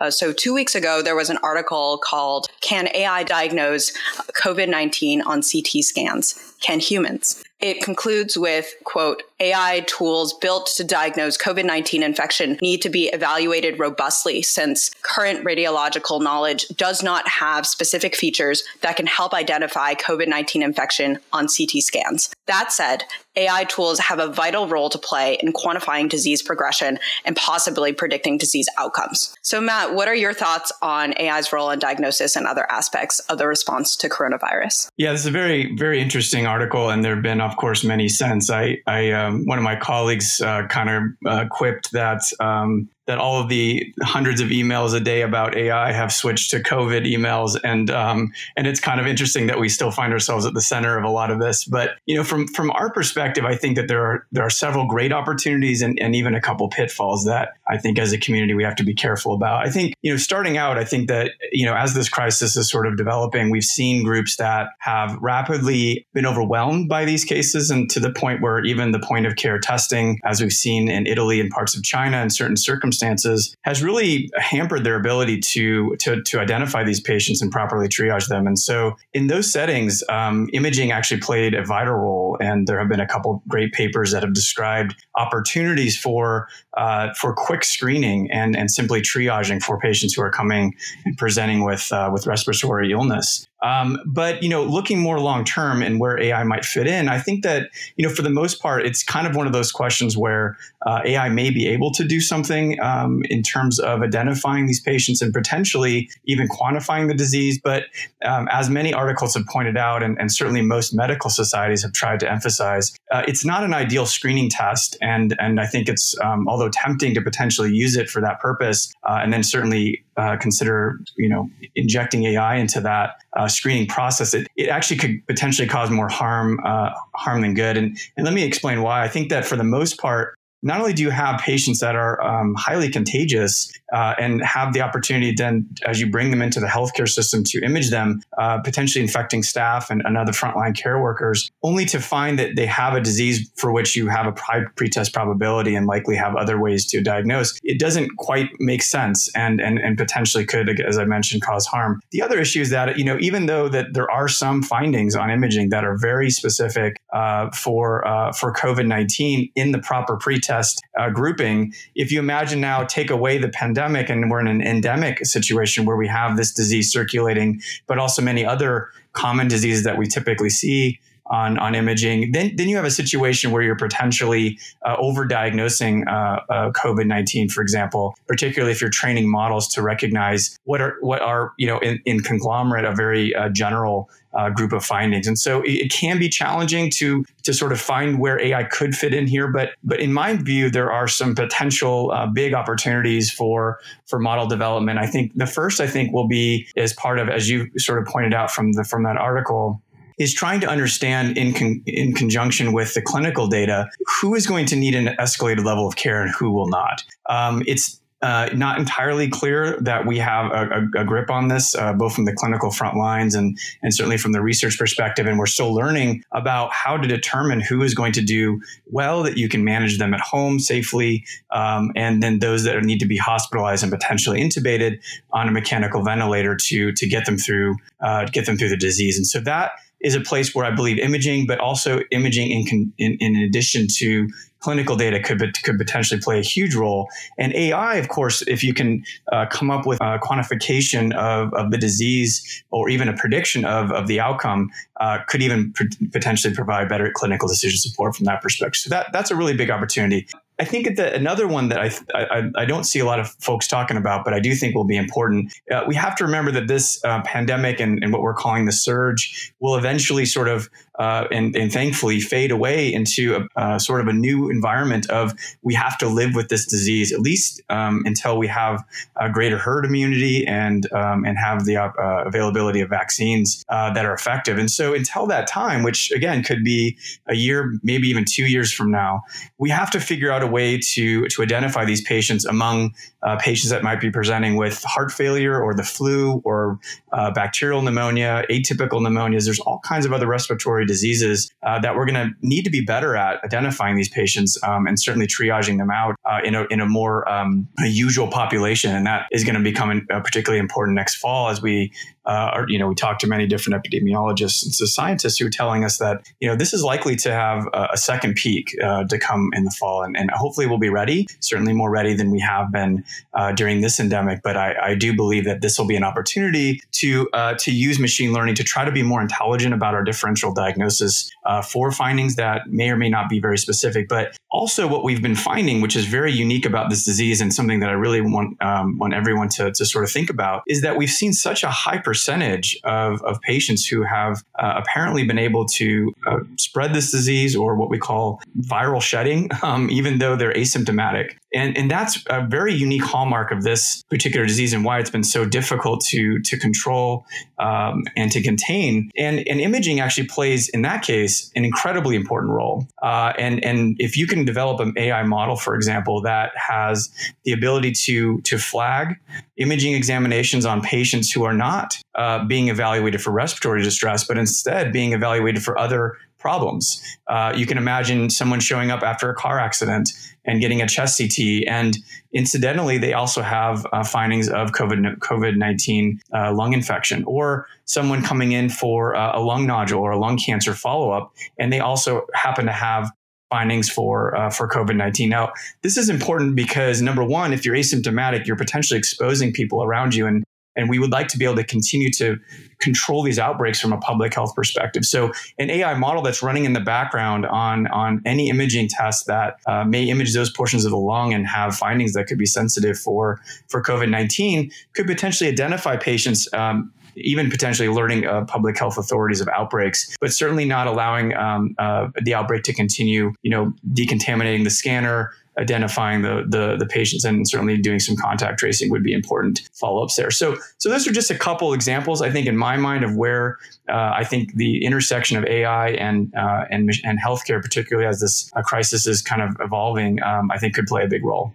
Uh, 0.00 0.10
so, 0.10 0.32
two 0.32 0.54
weeks 0.54 0.74
ago, 0.74 1.02
there 1.02 1.16
was 1.16 1.30
an 1.30 1.38
article 1.42 1.98
called 2.02 2.48
Can 2.60 2.88
AI 2.94 3.24
Diagnose 3.24 3.92
COVID 4.40 4.68
19 4.68 5.22
on 5.22 5.42
CT 5.42 5.82
Scans? 5.82 6.54
Can 6.60 6.80
Humans? 6.80 7.42
It 7.60 7.82
concludes 7.82 8.38
with, 8.38 8.72
quote, 8.84 9.22
AI 9.40 9.84
tools 9.86 10.34
built 10.34 10.66
to 10.76 10.84
diagnose 10.84 11.38
COVID 11.38 11.64
19 11.64 12.02
infection 12.02 12.58
need 12.60 12.82
to 12.82 12.88
be 12.88 13.08
evaluated 13.08 13.78
robustly 13.78 14.42
since 14.42 14.90
current 15.02 15.44
radiological 15.44 16.20
knowledge 16.20 16.66
does 16.76 17.02
not 17.02 17.28
have 17.28 17.66
specific 17.66 18.16
features 18.16 18.64
that 18.80 18.96
can 18.96 19.06
help 19.06 19.32
identify 19.34 19.94
COVID 19.94 20.28
19 20.28 20.62
infection 20.62 21.18
on 21.32 21.46
CT 21.46 21.82
scans. 21.82 22.30
That 22.46 22.72
said, 22.72 23.04
AI 23.38 23.64
tools 23.64 24.00
have 24.00 24.18
a 24.18 24.26
vital 24.26 24.66
role 24.66 24.90
to 24.90 24.98
play 24.98 25.38
in 25.40 25.52
quantifying 25.52 26.08
disease 26.08 26.42
progression 26.42 26.98
and 27.24 27.36
possibly 27.36 27.92
predicting 27.92 28.36
disease 28.36 28.68
outcomes. 28.76 29.36
So, 29.42 29.60
Matt, 29.60 29.94
what 29.94 30.08
are 30.08 30.14
your 30.14 30.34
thoughts 30.34 30.72
on 30.82 31.14
AI's 31.20 31.52
role 31.52 31.70
in 31.70 31.78
diagnosis 31.78 32.34
and 32.34 32.46
other 32.46 32.70
aspects 32.70 33.20
of 33.20 33.38
the 33.38 33.46
response 33.46 33.96
to 33.98 34.08
coronavirus? 34.08 34.88
Yeah, 34.96 35.12
this 35.12 35.20
is 35.20 35.26
a 35.26 35.30
very, 35.30 35.74
very 35.76 36.00
interesting 36.00 36.46
article, 36.46 36.90
and 36.90 37.04
there 37.04 37.14
have 37.14 37.22
been, 37.22 37.40
of 37.40 37.56
course, 37.56 37.84
many 37.84 38.08
since. 38.08 38.50
I, 38.50 38.78
I 38.86 39.12
uh, 39.12 39.27
um, 39.28 39.44
one 39.46 39.58
of 39.58 39.64
my 39.64 39.76
colleagues 39.76 40.40
uh, 40.40 40.66
kind 40.68 40.90
of 40.90 41.02
uh, 41.30 41.44
quipped 41.50 41.92
that 41.92 42.22
um, 42.40 42.88
that 43.08 43.18
all 43.18 43.40
of 43.40 43.48
the 43.48 43.82
hundreds 44.02 44.38
of 44.40 44.48
emails 44.48 44.94
a 44.94 45.00
day 45.00 45.22
about 45.22 45.56
AI 45.56 45.92
have 45.92 46.12
switched 46.12 46.50
to 46.50 46.60
COVID 46.60 47.10
emails, 47.10 47.58
and 47.64 47.90
um, 47.90 48.30
and 48.54 48.66
it's 48.66 48.80
kind 48.80 49.00
of 49.00 49.06
interesting 49.06 49.46
that 49.46 49.58
we 49.58 49.70
still 49.70 49.90
find 49.90 50.12
ourselves 50.12 50.44
at 50.44 50.52
the 50.52 50.60
center 50.60 50.98
of 50.98 51.04
a 51.04 51.08
lot 51.08 51.30
of 51.30 51.40
this. 51.40 51.64
But 51.64 51.92
you 52.04 52.14
know, 52.14 52.22
from 52.22 52.46
from 52.48 52.70
our 52.72 52.92
perspective, 52.92 53.46
I 53.46 53.56
think 53.56 53.76
that 53.76 53.88
there 53.88 54.04
are 54.04 54.26
there 54.30 54.44
are 54.44 54.50
several 54.50 54.86
great 54.86 55.10
opportunities 55.10 55.80
and, 55.80 55.98
and 55.98 56.14
even 56.14 56.34
a 56.34 56.40
couple 56.40 56.68
pitfalls 56.68 57.24
that 57.24 57.54
I 57.66 57.78
think 57.78 57.98
as 57.98 58.12
a 58.12 58.18
community 58.18 58.52
we 58.52 58.62
have 58.62 58.76
to 58.76 58.84
be 58.84 58.94
careful 58.94 59.32
about. 59.32 59.66
I 59.66 59.70
think 59.70 59.94
you 60.02 60.12
know, 60.12 60.18
starting 60.18 60.58
out, 60.58 60.76
I 60.76 60.84
think 60.84 61.08
that 61.08 61.32
you 61.50 61.64
know, 61.64 61.74
as 61.74 61.94
this 61.94 62.10
crisis 62.10 62.58
is 62.58 62.70
sort 62.70 62.86
of 62.86 62.98
developing, 62.98 63.48
we've 63.48 63.64
seen 63.64 64.04
groups 64.04 64.36
that 64.36 64.68
have 64.80 65.16
rapidly 65.22 66.06
been 66.12 66.26
overwhelmed 66.26 66.90
by 66.90 67.06
these 67.06 67.24
cases, 67.24 67.70
and 67.70 67.88
to 67.88 68.00
the 68.00 68.12
point 68.12 68.42
where 68.42 68.62
even 68.66 68.92
the 68.92 69.00
point 69.00 69.24
of 69.24 69.36
care 69.36 69.58
testing, 69.58 70.20
as 70.26 70.42
we've 70.42 70.52
seen 70.52 70.90
in 70.90 71.06
Italy 71.06 71.40
and 71.40 71.48
parts 71.48 71.74
of 71.74 71.82
China 71.82 72.20
in 72.20 72.28
certain 72.28 72.58
circumstances 72.58 72.97
circumstances 72.98 73.56
has 73.62 73.82
really 73.82 74.30
hampered 74.36 74.84
their 74.84 74.96
ability 74.96 75.40
to, 75.40 75.96
to, 75.96 76.22
to 76.22 76.40
identify 76.40 76.84
these 76.84 77.00
patients 77.00 77.42
and 77.42 77.50
properly 77.50 77.88
triage 77.88 78.28
them. 78.28 78.46
And 78.46 78.58
so 78.58 78.96
in 79.12 79.28
those 79.28 79.50
settings, 79.52 80.02
um, 80.08 80.48
imaging 80.52 80.92
actually 80.92 81.20
played 81.20 81.54
a 81.54 81.64
vital 81.64 81.94
role. 81.94 82.36
And 82.40 82.66
there 82.66 82.78
have 82.78 82.88
been 82.88 83.00
a 83.00 83.06
couple 83.06 83.42
great 83.48 83.72
papers 83.72 84.12
that 84.12 84.22
have 84.22 84.32
described 84.32 84.94
opportunities 85.16 85.98
for 85.98 86.48
uh, 86.76 87.12
for 87.14 87.34
quick 87.34 87.64
screening 87.64 88.30
and, 88.30 88.56
and 88.56 88.70
simply 88.70 89.00
triaging 89.00 89.60
for 89.60 89.78
patients 89.80 90.14
who 90.14 90.22
are 90.22 90.30
coming 90.30 90.74
and 91.04 91.16
presenting 91.16 91.64
with 91.64 91.90
uh, 91.92 92.10
with 92.12 92.26
respiratory 92.26 92.92
illness. 92.92 93.46
Um, 93.62 93.98
but 94.06 94.42
you 94.42 94.48
know, 94.48 94.62
looking 94.62 95.00
more 95.00 95.18
long 95.18 95.44
term 95.44 95.82
and 95.82 95.98
where 95.98 96.18
AI 96.20 96.44
might 96.44 96.64
fit 96.64 96.86
in, 96.86 97.08
I 97.08 97.18
think 97.18 97.42
that 97.42 97.70
you 97.96 98.06
know, 98.06 98.14
for 98.14 98.22
the 98.22 98.30
most 98.30 98.60
part, 98.60 98.86
it's 98.86 99.02
kind 99.02 99.26
of 99.26 99.34
one 99.34 99.46
of 99.46 99.52
those 99.52 99.72
questions 99.72 100.16
where 100.16 100.56
uh, 100.86 101.00
AI 101.04 101.28
may 101.28 101.50
be 101.50 101.66
able 101.66 101.90
to 101.92 102.04
do 102.04 102.20
something 102.20 102.80
um, 102.80 103.22
in 103.28 103.42
terms 103.42 103.78
of 103.78 104.02
identifying 104.02 104.66
these 104.66 104.80
patients 104.80 105.20
and 105.20 105.32
potentially 105.32 106.08
even 106.24 106.46
quantifying 106.48 107.08
the 107.08 107.14
disease. 107.14 107.60
But 107.62 107.84
um, 108.24 108.48
as 108.50 108.70
many 108.70 108.94
articles 108.94 109.34
have 109.34 109.46
pointed 109.46 109.76
out, 109.76 110.02
and, 110.02 110.18
and, 110.18 110.28
certainly 110.30 110.62
most 110.62 110.94
medical 110.94 111.30
societies 111.30 111.82
have 111.82 111.92
tried 111.92 112.20
to 112.20 112.30
emphasize, 112.30 112.94
uh, 113.10 113.22
it's 113.26 113.44
not 113.44 113.64
an 113.64 113.74
ideal 113.74 114.06
screening 114.06 114.48
test. 114.48 114.96
And 115.02 115.34
and 115.40 115.60
I 115.60 115.66
think 115.66 115.88
it's 115.88 116.18
um, 116.20 116.46
although 116.48 116.68
tempting 116.68 117.14
to 117.14 117.20
potentially 117.20 117.72
use 117.72 117.96
it 117.96 118.08
for 118.08 118.20
that 118.20 118.40
purpose, 118.40 118.92
uh, 119.02 119.18
and 119.22 119.32
then 119.32 119.42
certainly 119.42 120.04
uh, 120.18 120.36
consider 120.36 120.98
you 121.16 121.28
know 121.28 121.48
injecting 121.76 122.24
AI 122.24 122.56
into 122.56 122.80
that 122.80 123.22
uh, 123.36 123.48
screening 123.48 123.86
process, 123.86 124.34
it, 124.34 124.46
it 124.56 124.68
actually 124.68 124.96
could 124.96 125.26
potentially 125.26 125.68
cause 125.68 125.90
more 125.90 126.08
harm 126.08 126.60
uh, 126.64 126.90
harm 127.14 127.40
than 127.40 127.54
good. 127.54 127.76
And 127.76 127.96
and 128.16 128.24
let 128.24 128.34
me 128.34 128.42
explain 128.42 128.82
why. 128.82 129.02
I 129.02 129.08
think 129.08 129.30
that 129.30 129.44
for 129.44 129.56
the 129.56 129.64
most 129.64 129.98
part, 129.98 130.34
not 130.62 130.80
only 130.80 130.92
do 130.92 131.02
you 131.02 131.10
have 131.10 131.40
patients 131.40 131.80
that 131.80 131.94
are 131.94 132.20
um, 132.22 132.54
highly 132.54 132.88
contagious 132.88 133.72
uh, 133.92 134.14
and 134.18 134.42
have 134.44 134.72
the 134.72 134.80
opportunity 134.80 135.32
then, 135.32 135.68
as 135.86 136.00
you 136.00 136.10
bring 136.10 136.30
them 136.30 136.42
into 136.42 136.60
the 136.60 136.66
healthcare 136.66 137.08
system, 137.08 137.44
to 137.44 137.60
image 137.60 137.90
them, 137.90 138.20
uh, 138.36 138.58
potentially 138.60 139.02
infecting 139.02 139.42
staff 139.42 139.90
and, 139.90 140.02
and, 140.04 140.18
other 140.18 140.32
frontline 140.32 140.76
care 140.76 141.00
workers, 141.00 141.48
only 141.62 141.84
to 141.84 142.00
find 142.00 142.38
that 142.40 142.56
they 142.56 142.66
have 142.66 142.94
a 142.94 143.00
disease 143.00 143.50
for 143.56 143.72
which 143.72 143.94
you 143.94 144.08
have 144.08 144.26
a 144.26 144.40
high 144.40 144.64
pretest 144.74 145.14
probability 145.14 145.76
and 145.76 145.86
likely 145.86 146.16
have 146.16 146.34
other 146.34 146.60
ways 146.60 146.86
to 146.86 147.00
diagnose. 147.00 147.58
It 147.62 147.78
doesn't 147.78 148.16
quite 148.18 148.48
make 148.58 148.82
sense 148.82 149.30
and, 149.36 149.60
and, 149.60 149.78
and 149.78 149.96
potentially 149.96 150.44
could, 150.44 150.80
as 150.80 150.98
I 150.98 151.04
mentioned, 151.04 151.42
cause 151.42 151.66
harm. 151.66 152.00
The 152.10 152.20
other 152.20 152.40
issue 152.40 152.60
is 152.60 152.70
that, 152.70 152.98
you 152.98 153.04
know, 153.04 153.16
even 153.20 153.46
though 153.46 153.68
that 153.68 153.94
there 153.94 154.10
are 154.10 154.26
some 154.26 154.62
findings 154.62 155.14
on 155.14 155.30
imaging 155.30 155.68
that 155.68 155.84
are 155.84 155.96
very 155.96 156.30
specific 156.30 157.00
uh, 157.12 157.50
for, 157.50 158.06
uh, 158.06 158.32
for 158.32 158.52
COVID-19 158.52 159.52
in 159.54 159.70
the 159.70 159.78
proper 159.78 160.16
pretest, 160.16 160.47
test 160.48 160.82
uh, 160.98 161.10
grouping. 161.10 161.72
If 161.94 162.10
you 162.10 162.18
imagine 162.18 162.60
now, 162.60 162.84
take 162.84 163.10
away 163.10 163.38
the 163.38 163.48
pandemic 163.48 164.08
and 164.08 164.30
we're 164.30 164.40
in 164.40 164.48
an 164.48 164.62
endemic 164.62 165.24
situation 165.24 165.84
where 165.84 165.96
we 165.96 166.08
have 166.08 166.36
this 166.36 166.52
disease 166.52 166.90
circulating, 166.90 167.60
but 167.86 167.98
also 167.98 168.22
many 168.22 168.44
other 168.44 168.88
common 169.12 169.48
diseases 169.48 169.84
that 169.84 169.98
we 169.98 170.06
typically 170.06 170.50
see 170.50 170.98
on, 171.30 171.58
on 171.58 171.74
imaging, 171.74 172.32
then, 172.32 172.54
then 172.56 172.68
you 172.68 172.76
have 172.76 172.84
a 172.84 172.90
situation 172.90 173.50
where 173.50 173.62
you're 173.62 173.76
potentially 173.76 174.58
uh, 174.84 174.96
overdiagnosing 174.96 176.06
uh, 176.06 176.40
uh, 176.50 176.70
COVID 176.72 177.06
19, 177.06 177.48
for 177.48 177.60
example, 177.60 178.14
particularly 178.26 178.72
if 178.72 178.80
you're 178.80 178.90
training 178.90 179.30
models 179.30 179.68
to 179.68 179.82
recognize 179.82 180.58
what 180.64 180.80
are, 180.80 180.96
what 181.00 181.20
are 181.20 181.52
you 181.58 181.66
know, 181.66 181.78
in, 181.80 182.00
in 182.06 182.20
conglomerate, 182.20 182.84
a 182.84 182.94
very 182.94 183.34
uh, 183.34 183.48
general 183.50 184.08
uh, 184.34 184.50
group 184.50 184.72
of 184.72 184.84
findings. 184.84 185.26
And 185.26 185.38
so 185.38 185.62
it, 185.62 185.72
it, 185.72 185.92
can 185.92 186.18
be 186.18 186.28
challenging 186.28 186.90
to 186.90 187.24
to 187.44 187.52
sort 187.54 187.72
of 187.72 187.80
find 187.80 188.18
where 188.18 188.40
AI 188.40 188.64
could 188.64 188.94
fit 188.94 189.14
in 189.14 189.26
here. 189.26 189.50
But 189.50 189.70
but 189.82 190.00
in 190.00 190.12
my 190.12 190.34
view, 190.36 190.70
there 190.70 190.92
are 190.92 191.08
some 191.08 191.34
potential 191.34 192.12
uh, 192.12 192.26
big 192.26 192.54
opportunities 192.54 193.30
for 193.30 193.80
for 194.06 194.18
model 194.18 194.46
development. 194.46 194.98
I 194.98 195.06
think 195.06 195.32
the 195.34 195.46
first 195.46 195.80
I 195.80 195.86
think 195.86 196.12
will 196.12 196.28
be 196.28 196.68
as 196.76 196.92
part 196.92 197.18
of 197.18 197.28
as 197.28 197.48
you 197.48 197.70
sort 197.78 198.00
of 198.00 198.06
pointed 198.06 198.34
out 198.34 198.50
from 198.50 198.72
the 198.72 198.84
from 198.84 199.02
that 199.04 199.16
article 199.16 199.82
is 200.18 200.34
trying 200.34 200.60
to 200.60 200.68
understand 200.68 201.38
in, 201.38 201.54
con- 201.54 201.80
in 201.86 202.12
conjunction 202.12 202.72
with 202.72 202.92
the 202.94 203.00
clinical 203.00 203.46
data 203.46 203.88
who 204.20 204.34
is 204.34 204.46
going 204.46 204.66
to 204.66 204.76
need 204.76 204.94
an 204.94 205.06
escalated 205.16 205.64
level 205.64 205.86
of 205.86 205.96
care 205.96 206.22
and 206.22 206.34
who 206.34 206.50
will 206.50 206.68
not. 206.68 207.04
Um, 207.28 207.62
it's 207.66 208.00
uh, 208.20 208.48
not 208.52 208.78
entirely 208.78 209.28
clear 209.28 209.78
that 209.80 210.04
we 210.04 210.18
have 210.18 210.50
a, 210.50 210.88
a, 210.96 211.02
a 211.02 211.04
grip 211.04 211.30
on 211.30 211.48
this, 211.48 211.74
uh, 211.76 211.92
both 211.92 212.14
from 212.14 212.24
the 212.24 212.32
clinical 212.32 212.70
front 212.70 212.96
lines 212.96 213.34
and, 213.34 213.56
and 213.82 213.94
certainly 213.94 214.18
from 214.18 214.32
the 214.32 214.40
research 214.40 214.76
perspective. 214.76 215.26
And 215.26 215.38
we're 215.38 215.46
still 215.46 215.72
learning 215.72 216.24
about 216.32 216.72
how 216.72 216.96
to 216.96 217.06
determine 217.06 217.60
who 217.60 217.82
is 217.82 217.94
going 217.94 218.12
to 218.12 218.22
do 218.22 218.60
well, 218.86 219.22
that 219.22 219.36
you 219.36 219.48
can 219.48 219.64
manage 219.64 219.98
them 219.98 220.14
at 220.14 220.20
home 220.20 220.58
safely, 220.58 221.24
um, 221.52 221.92
and 221.94 222.22
then 222.22 222.40
those 222.40 222.64
that 222.64 222.82
need 222.82 222.98
to 222.98 223.06
be 223.06 223.16
hospitalized 223.16 223.84
and 223.84 223.92
potentially 223.92 224.40
intubated 224.40 224.98
on 225.32 225.48
a 225.48 225.52
mechanical 225.52 226.02
ventilator 226.02 226.56
to 226.56 226.92
to 226.92 227.08
get 227.08 227.24
them 227.24 227.36
through 227.36 227.76
uh, 228.00 228.26
get 228.26 228.46
them 228.46 228.56
through 228.56 228.70
the 228.70 228.76
disease. 228.76 229.16
And 229.16 229.26
so 229.26 229.40
that 229.40 229.72
is 230.00 230.14
a 230.14 230.20
place 230.20 230.54
where 230.54 230.64
I 230.64 230.70
believe 230.70 230.98
imaging, 230.98 231.46
but 231.46 231.58
also 231.58 232.00
imaging 232.10 232.50
in, 232.50 232.92
in, 232.98 233.16
in 233.20 233.36
addition 233.42 233.86
to 233.96 234.28
clinical 234.60 234.96
data 234.96 235.20
could 235.20 235.40
could 235.62 235.78
potentially 235.78 236.20
play 236.20 236.38
a 236.38 236.42
huge 236.42 236.74
role. 236.74 237.08
And 237.38 237.54
AI, 237.54 237.96
of 237.96 238.08
course, 238.08 238.42
if 238.42 238.62
you 238.62 238.74
can 238.74 239.04
uh, 239.32 239.46
come 239.46 239.70
up 239.70 239.86
with 239.86 240.00
a 240.00 240.18
quantification 240.18 241.14
of, 241.14 241.52
of 241.54 241.70
the 241.70 241.78
disease 241.78 242.64
or 242.70 242.88
even 242.88 243.08
a 243.08 243.16
prediction 243.16 243.64
of, 243.64 243.90
of 243.92 244.06
the 244.06 244.20
outcome, 244.20 244.70
uh, 245.00 245.18
could 245.28 245.42
even 245.42 245.72
pr- 245.72 245.84
potentially 246.12 246.54
provide 246.54 246.88
better 246.88 247.10
clinical 247.14 247.48
decision 247.48 247.78
support 247.78 248.16
from 248.16 248.24
that 248.24 248.42
perspective. 248.42 248.80
So 248.80 248.90
that 248.90 249.12
that's 249.12 249.30
a 249.30 249.36
really 249.36 249.56
big 249.56 249.70
opportunity. 249.70 250.26
I 250.60 250.64
think 250.64 250.96
that 250.96 251.14
another 251.14 251.46
one 251.46 251.68
that 251.68 251.78
I, 251.78 251.90
I, 252.14 252.50
I 252.56 252.64
don't 252.64 252.82
see 252.82 252.98
a 252.98 253.04
lot 253.04 253.20
of 253.20 253.28
folks 253.38 253.68
talking 253.68 253.96
about, 253.96 254.24
but 254.24 254.34
I 254.34 254.40
do 254.40 254.54
think 254.56 254.74
will 254.74 254.82
be 254.82 254.96
important. 254.96 255.52
Uh, 255.70 255.84
we 255.86 255.94
have 255.94 256.16
to 256.16 256.24
remember 256.24 256.50
that 256.50 256.66
this 256.66 257.02
uh, 257.04 257.22
pandemic 257.22 257.78
and, 257.78 258.02
and, 258.02 258.12
what 258.12 258.22
we're 258.22 258.34
calling 258.34 258.64
the 258.64 258.72
surge 258.72 259.52
will 259.60 259.76
eventually 259.76 260.24
sort 260.24 260.48
of 260.48 260.68
uh, 260.98 261.26
and, 261.30 261.54
and, 261.56 261.72
thankfully 261.72 262.18
fade 262.18 262.50
away 262.50 262.92
into 262.92 263.46
a, 263.56 263.78
sort 263.78 264.00
of 264.00 264.08
a 264.08 264.12
new 264.12 264.50
environment 264.50 265.08
of 265.10 265.32
we 265.62 265.74
have 265.74 265.96
to 265.98 266.08
live 266.08 266.34
with 266.34 266.48
this 266.48 266.66
disease 266.66 267.12
at 267.12 267.20
least 267.20 267.62
um, 267.68 268.02
until 268.04 268.38
we 268.38 268.48
have 268.48 268.82
a 269.16 269.30
greater 269.30 269.58
herd 269.58 269.84
immunity 269.84 270.46
and 270.46 270.90
um, 270.92 271.24
and 271.24 271.38
have 271.38 271.64
the 271.66 271.76
uh, 271.76 271.92
availability 272.26 272.80
of 272.80 272.88
vaccines 272.88 273.64
uh, 273.68 273.92
that 273.92 274.04
are 274.04 274.14
effective. 274.14 274.58
And 274.58 274.70
so 274.70 274.94
until 274.94 275.26
that 275.26 275.46
time, 275.46 275.82
which 275.82 276.10
again 276.10 276.42
could 276.42 276.64
be 276.64 276.96
a 277.28 277.34
year, 277.34 277.74
maybe 277.82 278.08
even 278.08 278.24
two 278.24 278.46
years 278.46 278.72
from 278.72 278.90
now, 278.90 279.22
we 279.58 279.70
have 279.70 279.90
to 279.92 280.00
figure 280.00 280.32
out 280.32 280.42
a 280.42 280.46
way 280.46 280.78
to 280.78 281.26
to 281.28 281.42
identify 281.42 281.84
these 281.84 282.02
patients 282.02 282.44
among 282.44 282.94
uh, 283.22 283.36
patients 283.36 283.70
that 283.70 283.82
might 283.82 284.00
be 284.00 284.10
presenting 284.10 284.56
with 284.56 284.82
heart 284.84 285.12
failure 285.12 285.60
or 285.60 285.74
the 285.74 285.82
flu 285.82 286.40
or 286.44 286.78
uh, 287.12 287.30
bacterial 287.30 287.82
pneumonia, 287.82 288.44
atypical 288.50 289.00
pneumonias. 289.00 289.44
There's 289.44 289.60
all 289.60 289.80
kinds 289.80 290.06
of 290.06 290.12
other 290.12 290.26
respiratory 290.26 290.86
diseases 290.88 291.50
uh, 291.64 291.78
that 291.80 291.94
we're 291.94 292.06
going 292.06 292.28
to 292.28 292.34
need 292.42 292.62
to 292.62 292.70
be 292.70 292.80
better 292.80 293.16
at 293.16 293.42
identifying 293.44 293.96
these 293.96 294.08
patients 294.08 294.58
um, 294.64 294.86
and 294.86 295.00
certainly 295.00 295.26
triaging 295.26 295.78
them 295.78 295.90
out 295.90 296.16
uh, 296.24 296.40
in 296.44 296.54
a 296.54 296.64
in 296.70 296.80
a 296.80 296.86
more 296.86 297.28
um, 297.28 297.68
a 297.84 297.88
usual 297.88 298.28
population, 298.28 298.94
and 298.94 299.06
that 299.06 299.26
is 299.30 299.44
going 299.44 299.54
to 299.54 299.62
become 299.62 300.06
particularly 300.08 300.58
important 300.58 300.96
next 300.96 301.16
fall 301.16 301.48
as 301.48 301.62
we 301.62 301.92
uh, 302.28 302.50
or, 302.54 302.66
you 302.68 302.78
know, 302.78 302.86
we 302.86 302.94
talked 302.94 303.22
to 303.22 303.26
many 303.26 303.46
different 303.46 303.82
epidemiologists 303.82 304.62
and 304.62 304.74
so 304.74 304.84
scientists 304.84 305.38
who 305.38 305.46
are 305.46 305.50
telling 305.50 305.82
us 305.82 305.96
that, 305.96 306.30
you 306.40 306.48
know, 306.48 306.54
this 306.54 306.74
is 306.74 306.82
likely 306.82 307.16
to 307.16 307.32
have 307.32 307.66
a, 307.72 307.88
a 307.94 307.96
second 307.96 308.34
peak 308.36 308.76
uh, 308.84 309.04
to 309.04 309.18
come 309.18 309.50
in 309.54 309.64
the 309.64 309.70
fall. 309.70 310.02
And, 310.02 310.16
and, 310.16 310.28
hopefully 310.38 310.66
we'll 310.66 310.78
be 310.78 310.90
ready, 310.90 311.26
certainly 311.40 311.72
more 311.72 311.90
ready 311.90 312.14
than 312.14 312.30
we 312.30 312.38
have 312.38 312.70
been 312.70 313.02
uh, 313.32 313.52
during 313.52 313.80
this 313.80 313.98
endemic. 313.98 314.42
But 314.44 314.58
I, 314.58 314.90
I, 314.90 314.94
do 314.94 315.16
believe 315.16 315.46
that 315.46 315.62
this 315.62 315.78
will 315.78 315.86
be 315.86 315.96
an 315.96 316.04
opportunity 316.04 316.82
to, 316.92 317.28
uh, 317.32 317.54
to 317.54 317.72
use 317.72 317.98
machine 317.98 318.32
learning 318.32 318.56
to 318.56 318.62
try 318.62 318.84
to 318.84 318.92
be 318.92 319.02
more 319.02 319.22
intelligent 319.22 319.72
about 319.72 319.94
our 319.94 320.04
differential 320.04 320.52
diagnosis 320.52 321.32
uh, 321.46 321.62
for 321.62 321.90
findings 321.90 322.36
that 322.36 322.68
may 322.68 322.90
or 322.90 322.96
may 322.96 323.08
not 323.08 323.30
be 323.30 323.40
very 323.40 323.56
specific. 323.56 324.06
But 324.06 324.36
also 324.50 324.86
what 324.86 325.02
we've 325.02 325.22
been 325.22 325.34
finding, 325.34 325.80
which 325.80 325.96
is 325.96 326.04
very 326.04 326.30
unique 326.30 326.66
about 326.66 326.90
this 326.90 327.04
disease 327.04 327.40
and 327.40 327.52
something 327.52 327.80
that 327.80 327.88
I 327.88 327.94
really 327.94 328.20
want, 328.20 328.62
um, 328.62 328.98
want 328.98 329.14
everyone 329.14 329.48
to, 329.50 329.72
to 329.72 329.86
sort 329.86 330.04
of 330.04 330.10
think 330.10 330.30
about 330.30 330.62
is 330.68 330.82
that 330.82 330.96
we've 330.96 331.10
seen 331.10 331.32
such 331.32 331.64
a 331.64 331.70
high 331.70 331.98
percentage 331.98 332.17
percentage 332.18 332.76
of, 332.82 333.22
of 333.22 333.40
patients 333.42 333.86
who 333.86 334.02
have 334.02 334.42
uh, 334.58 334.74
apparently 334.76 335.24
been 335.24 335.38
able 335.38 335.64
to 335.64 336.12
uh, 336.26 336.38
spread 336.56 336.92
this 336.92 337.12
disease 337.12 337.54
or 337.54 337.76
what 337.76 337.88
we 337.88 337.96
call 337.98 338.40
viral 338.62 339.00
shedding, 339.00 339.48
um, 339.62 339.88
even 339.90 340.18
though 340.18 340.34
they're 340.34 340.52
asymptomatic. 340.52 341.36
And, 341.54 341.76
and 341.76 341.90
that's 341.90 342.22
a 342.28 342.46
very 342.46 342.74
unique 342.74 343.04
hallmark 343.04 343.50
of 343.50 343.62
this 343.62 344.02
particular 344.10 344.46
disease 344.46 344.72
and 344.72 344.84
why 344.84 344.98
it's 344.98 345.10
been 345.10 345.24
so 345.24 345.44
difficult 345.44 346.04
to, 346.06 346.40
to 346.40 346.58
control 346.58 347.24
um, 347.58 348.04
and 348.16 348.30
to 348.32 348.42
contain. 348.42 349.10
And, 349.16 349.46
and 349.48 349.60
imaging 349.60 350.00
actually 350.00 350.26
plays, 350.26 350.68
in 350.68 350.82
that 350.82 351.02
case, 351.02 351.50
an 351.56 351.64
incredibly 351.64 352.16
important 352.16 352.52
role. 352.52 352.86
Uh, 353.02 353.32
and, 353.38 353.64
and 353.64 353.96
if 353.98 354.16
you 354.16 354.26
can 354.26 354.44
develop 354.44 354.80
an 354.80 354.92
AI 354.96 355.22
model, 355.22 355.56
for 355.56 355.74
example, 355.74 356.20
that 356.22 356.52
has 356.56 357.08
the 357.44 357.52
ability 357.52 357.92
to, 357.92 358.40
to 358.42 358.58
flag 358.58 359.16
imaging 359.56 359.94
examinations 359.94 360.64
on 360.64 360.80
patients 360.80 361.30
who 361.30 361.44
are 361.44 361.52
not 361.52 361.98
uh, 362.14 362.44
being 362.44 362.68
evaluated 362.68 363.20
for 363.20 363.30
respiratory 363.30 363.82
distress, 363.82 364.24
but 364.24 364.38
instead 364.38 364.92
being 364.92 365.12
evaluated 365.12 365.62
for 365.62 365.78
other 365.78 366.16
problems. 366.38 367.02
Uh, 367.26 367.52
you 367.56 367.66
can 367.66 367.78
imagine 367.78 368.30
someone 368.30 368.60
showing 368.60 368.90
up 368.90 369.02
after 369.02 369.28
a 369.30 369.34
car 369.34 369.58
accident 369.58 370.10
and 370.44 370.60
getting 370.60 370.80
a 370.80 370.88
chest 370.88 371.18
CT. 371.18 371.66
And 371.66 371.98
incidentally, 372.32 372.98
they 372.98 373.12
also 373.12 373.42
have 373.42 373.86
uh, 373.92 374.04
findings 374.04 374.48
of 374.48 374.72
COVID 374.72 375.18
COVID 375.18 375.56
nineteen 375.56 376.20
uh, 376.34 376.52
lung 376.54 376.72
infection, 376.72 377.24
or 377.24 377.66
someone 377.84 378.22
coming 378.22 378.52
in 378.52 378.68
for 378.70 379.14
uh, 379.14 379.38
a 379.38 379.40
lung 379.40 379.66
nodule 379.66 380.00
or 380.00 380.12
a 380.12 380.18
lung 380.18 380.38
cancer 380.38 380.74
follow 380.74 381.10
up, 381.10 381.32
and 381.58 381.72
they 381.72 381.80
also 381.80 382.26
happen 382.34 382.66
to 382.66 382.72
have 382.72 383.10
findings 383.50 383.88
for 383.90 384.36
uh, 384.36 384.50
for 384.50 384.68
COVID 384.68 384.96
nineteen. 384.96 385.28
Now, 385.28 385.52
this 385.82 385.96
is 385.96 386.08
important 386.08 386.56
because 386.56 387.02
number 387.02 387.24
one, 387.24 387.52
if 387.52 387.64
you're 387.64 387.76
asymptomatic, 387.76 388.46
you're 388.46 388.56
potentially 388.56 388.98
exposing 388.98 389.52
people 389.52 389.82
around 389.82 390.14
you, 390.14 390.26
and 390.26 390.44
and 390.78 390.88
we 390.88 390.98
would 390.98 391.10
like 391.10 391.28
to 391.28 391.36
be 391.36 391.44
able 391.44 391.56
to 391.56 391.64
continue 391.64 392.10
to 392.12 392.38
control 392.78 393.22
these 393.22 393.38
outbreaks 393.38 393.80
from 393.80 393.92
a 393.92 393.98
public 393.98 394.32
health 394.32 394.54
perspective. 394.54 395.04
So 395.04 395.32
an 395.58 395.68
AI 395.68 395.94
model 395.94 396.22
that's 396.22 396.42
running 396.42 396.64
in 396.64 396.72
the 396.72 396.80
background 396.80 397.44
on, 397.44 397.88
on 397.88 398.22
any 398.24 398.48
imaging 398.48 398.88
test 398.88 399.26
that 399.26 399.58
uh, 399.66 399.84
may 399.84 400.04
image 400.04 400.32
those 400.32 400.50
portions 400.50 400.84
of 400.84 400.92
the 400.92 400.96
lung 400.96 401.34
and 401.34 401.46
have 401.46 401.76
findings 401.76 402.12
that 402.12 402.28
could 402.28 402.38
be 402.38 402.46
sensitive 402.46 402.96
for, 402.96 403.40
for 403.66 403.82
COVID-19 403.82 404.72
could 404.94 405.06
potentially 405.06 405.50
identify 405.50 405.96
patients 405.96 406.48
um, 406.54 406.92
even 407.16 407.50
potentially 407.50 407.88
alerting 407.88 408.24
uh, 408.24 408.44
public 408.44 408.78
health 408.78 408.96
authorities 408.96 409.40
of 409.40 409.48
outbreaks, 409.48 410.16
but 410.20 410.32
certainly 410.32 410.64
not 410.64 410.86
allowing 410.86 411.34
um, 411.34 411.74
uh, 411.78 412.06
the 412.22 412.32
outbreak 412.32 412.62
to 412.62 412.72
continue, 412.72 413.32
you 413.42 413.50
know, 413.50 413.72
decontaminating 413.92 414.62
the 414.62 414.70
scanner, 414.70 415.32
identifying 415.58 416.22
the, 416.22 416.44
the, 416.46 416.76
the 416.76 416.86
patients 416.86 417.24
and 417.24 417.48
certainly 417.48 417.76
doing 417.76 417.98
some 417.98 418.16
contact 418.16 418.58
tracing 418.58 418.90
would 418.90 419.02
be 419.02 419.12
important 419.12 419.68
follow-ups 419.74 420.16
there. 420.16 420.30
So 420.30 420.56
so 420.78 420.88
those 420.88 421.06
are 421.06 421.12
just 421.12 421.30
a 421.30 421.38
couple 421.38 421.72
examples 421.72 422.22
I 422.22 422.30
think 422.30 422.46
in 422.46 422.56
my 422.56 422.76
mind 422.76 423.04
of 423.04 423.14
where 423.16 423.58
uh, 423.88 424.12
I 424.14 424.24
think 424.24 424.54
the 424.54 424.84
intersection 424.84 425.36
of 425.36 425.44
AI 425.44 425.88
and 425.90 426.32
uh, 426.34 426.64
and 426.70 426.90
and 427.04 427.18
healthcare, 427.20 427.60
particularly 427.60 428.08
as 428.08 428.20
this 428.20 428.50
uh, 428.54 428.62
crisis 428.62 429.06
is 429.06 429.22
kind 429.22 429.42
of 429.42 429.56
evolving, 429.60 430.22
um, 430.22 430.50
I 430.50 430.58
think 430.58 430.74
could 430.74 430.86
play 430.86 431.04
a 431.04 431.08
big 431.08 431.24
role. 431.24 431.54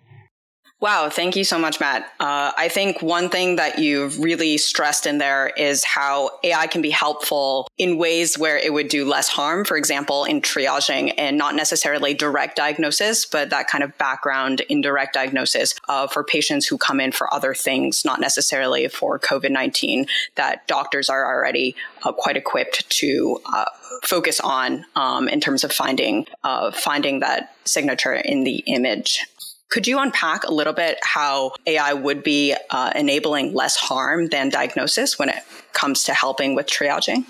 Wow, 0.83 1.07
thank 1.07 1.37
you 1.37 1.45
so 1.45 1.57
much, 1.57 1.79
Matt. 1.79 2.11
Uh, 2.19 2.51
I 2.57 2.67
think 2.67 3.01
one 3.01 3.29
thing 3.29 3.55
that 3.55 3.79
you've 3.79 4.19
really 4.19 4.57
stressed 4.57 5.05
in 5.05 5.17
there 5.17 5.47
is 5.55 5.85
how 5.85 6.31
AI 6.43 6.67
can 6.67 6.81
be 6.81 6.89
helpful 6.89 7.69
in 7.77 7.97
ways 7.97 8.37
where 8.37 8.57
it 8.57 8.73
would 8.73 8.89
do 8.89 9.05
less 9.07 9.29
harm, 9.29 9.63
for 9.63 9.77
example, 9.77 10.25
in 10.25 10.41
triaging 10.41 11.13
and 11.17 11.37
not 11.37 11.55
necessarily 11.55 12.13
direct 12.13 12.57
diagnosis, 12.57 13.25
but 13.25 13.49
that 13.49 13.69
kind 13.69 13.81
of 13.81 13.97
background 13.97 14.59
indirect 14.67 15.13
diagnosis 15.13 15.73
uh, 15.87 16.05
for 16.05 16.21
patients 16.21 16.67
who 16.67 16.77
come 16.77 16.99
in 16.99 17.13
for 17.13 17.33
other 17.33 17.53
things, 17.53 18.03
not 18.03 18.19
necessarily 18.19 18.89
for 18.89 19.17
COVID 19.17 19.51
19, 19.51 20.05
that 20.35 20.67
doctors 20.67 21.09
are 21.09 21.25
already 21.25 21.77
uh, 22.03 22.11
quite 22.11 22.35
equipped 22.35 22.89
to 22.89 23.39
uh, 23.53 23.63
focus 24.01 24.41
on 24.41 24.83
um, 24.97 25.29
in 25.29 25.39
terms 25.39 25.63
of 25.63 25.71
finding 25.71 26.27
uh, 26.43 26.71
finding 26.71 27.21
that 27.21 27.55
signature 27.65 28.13
in 28.13 28.43
the 28.43 28.57
image. 28.65 29.21
Could 29.73 29.87
you 29.87 29.97
unpack 29.97 30.43
a 30.43 30.53
little 30.53 30.71
bit 30.71 30.99
how 31.01 31.53
AI 31.65 31.93
would 31.93 32.21
be 32.21 32.55
uh, 32.69 32.91
enabling 32.93 33.55
less 33.55 33.75
harm 33.75 34.27
than 34.27 34.49
diagnosis 34.49 35.17
when 35.17 35.29
it 35.29 35.43
comes 35.71 36.03
to 36.03 36.13
helping 36.13 36.53
with 36.53 36.67
triaging? 36.67 37.25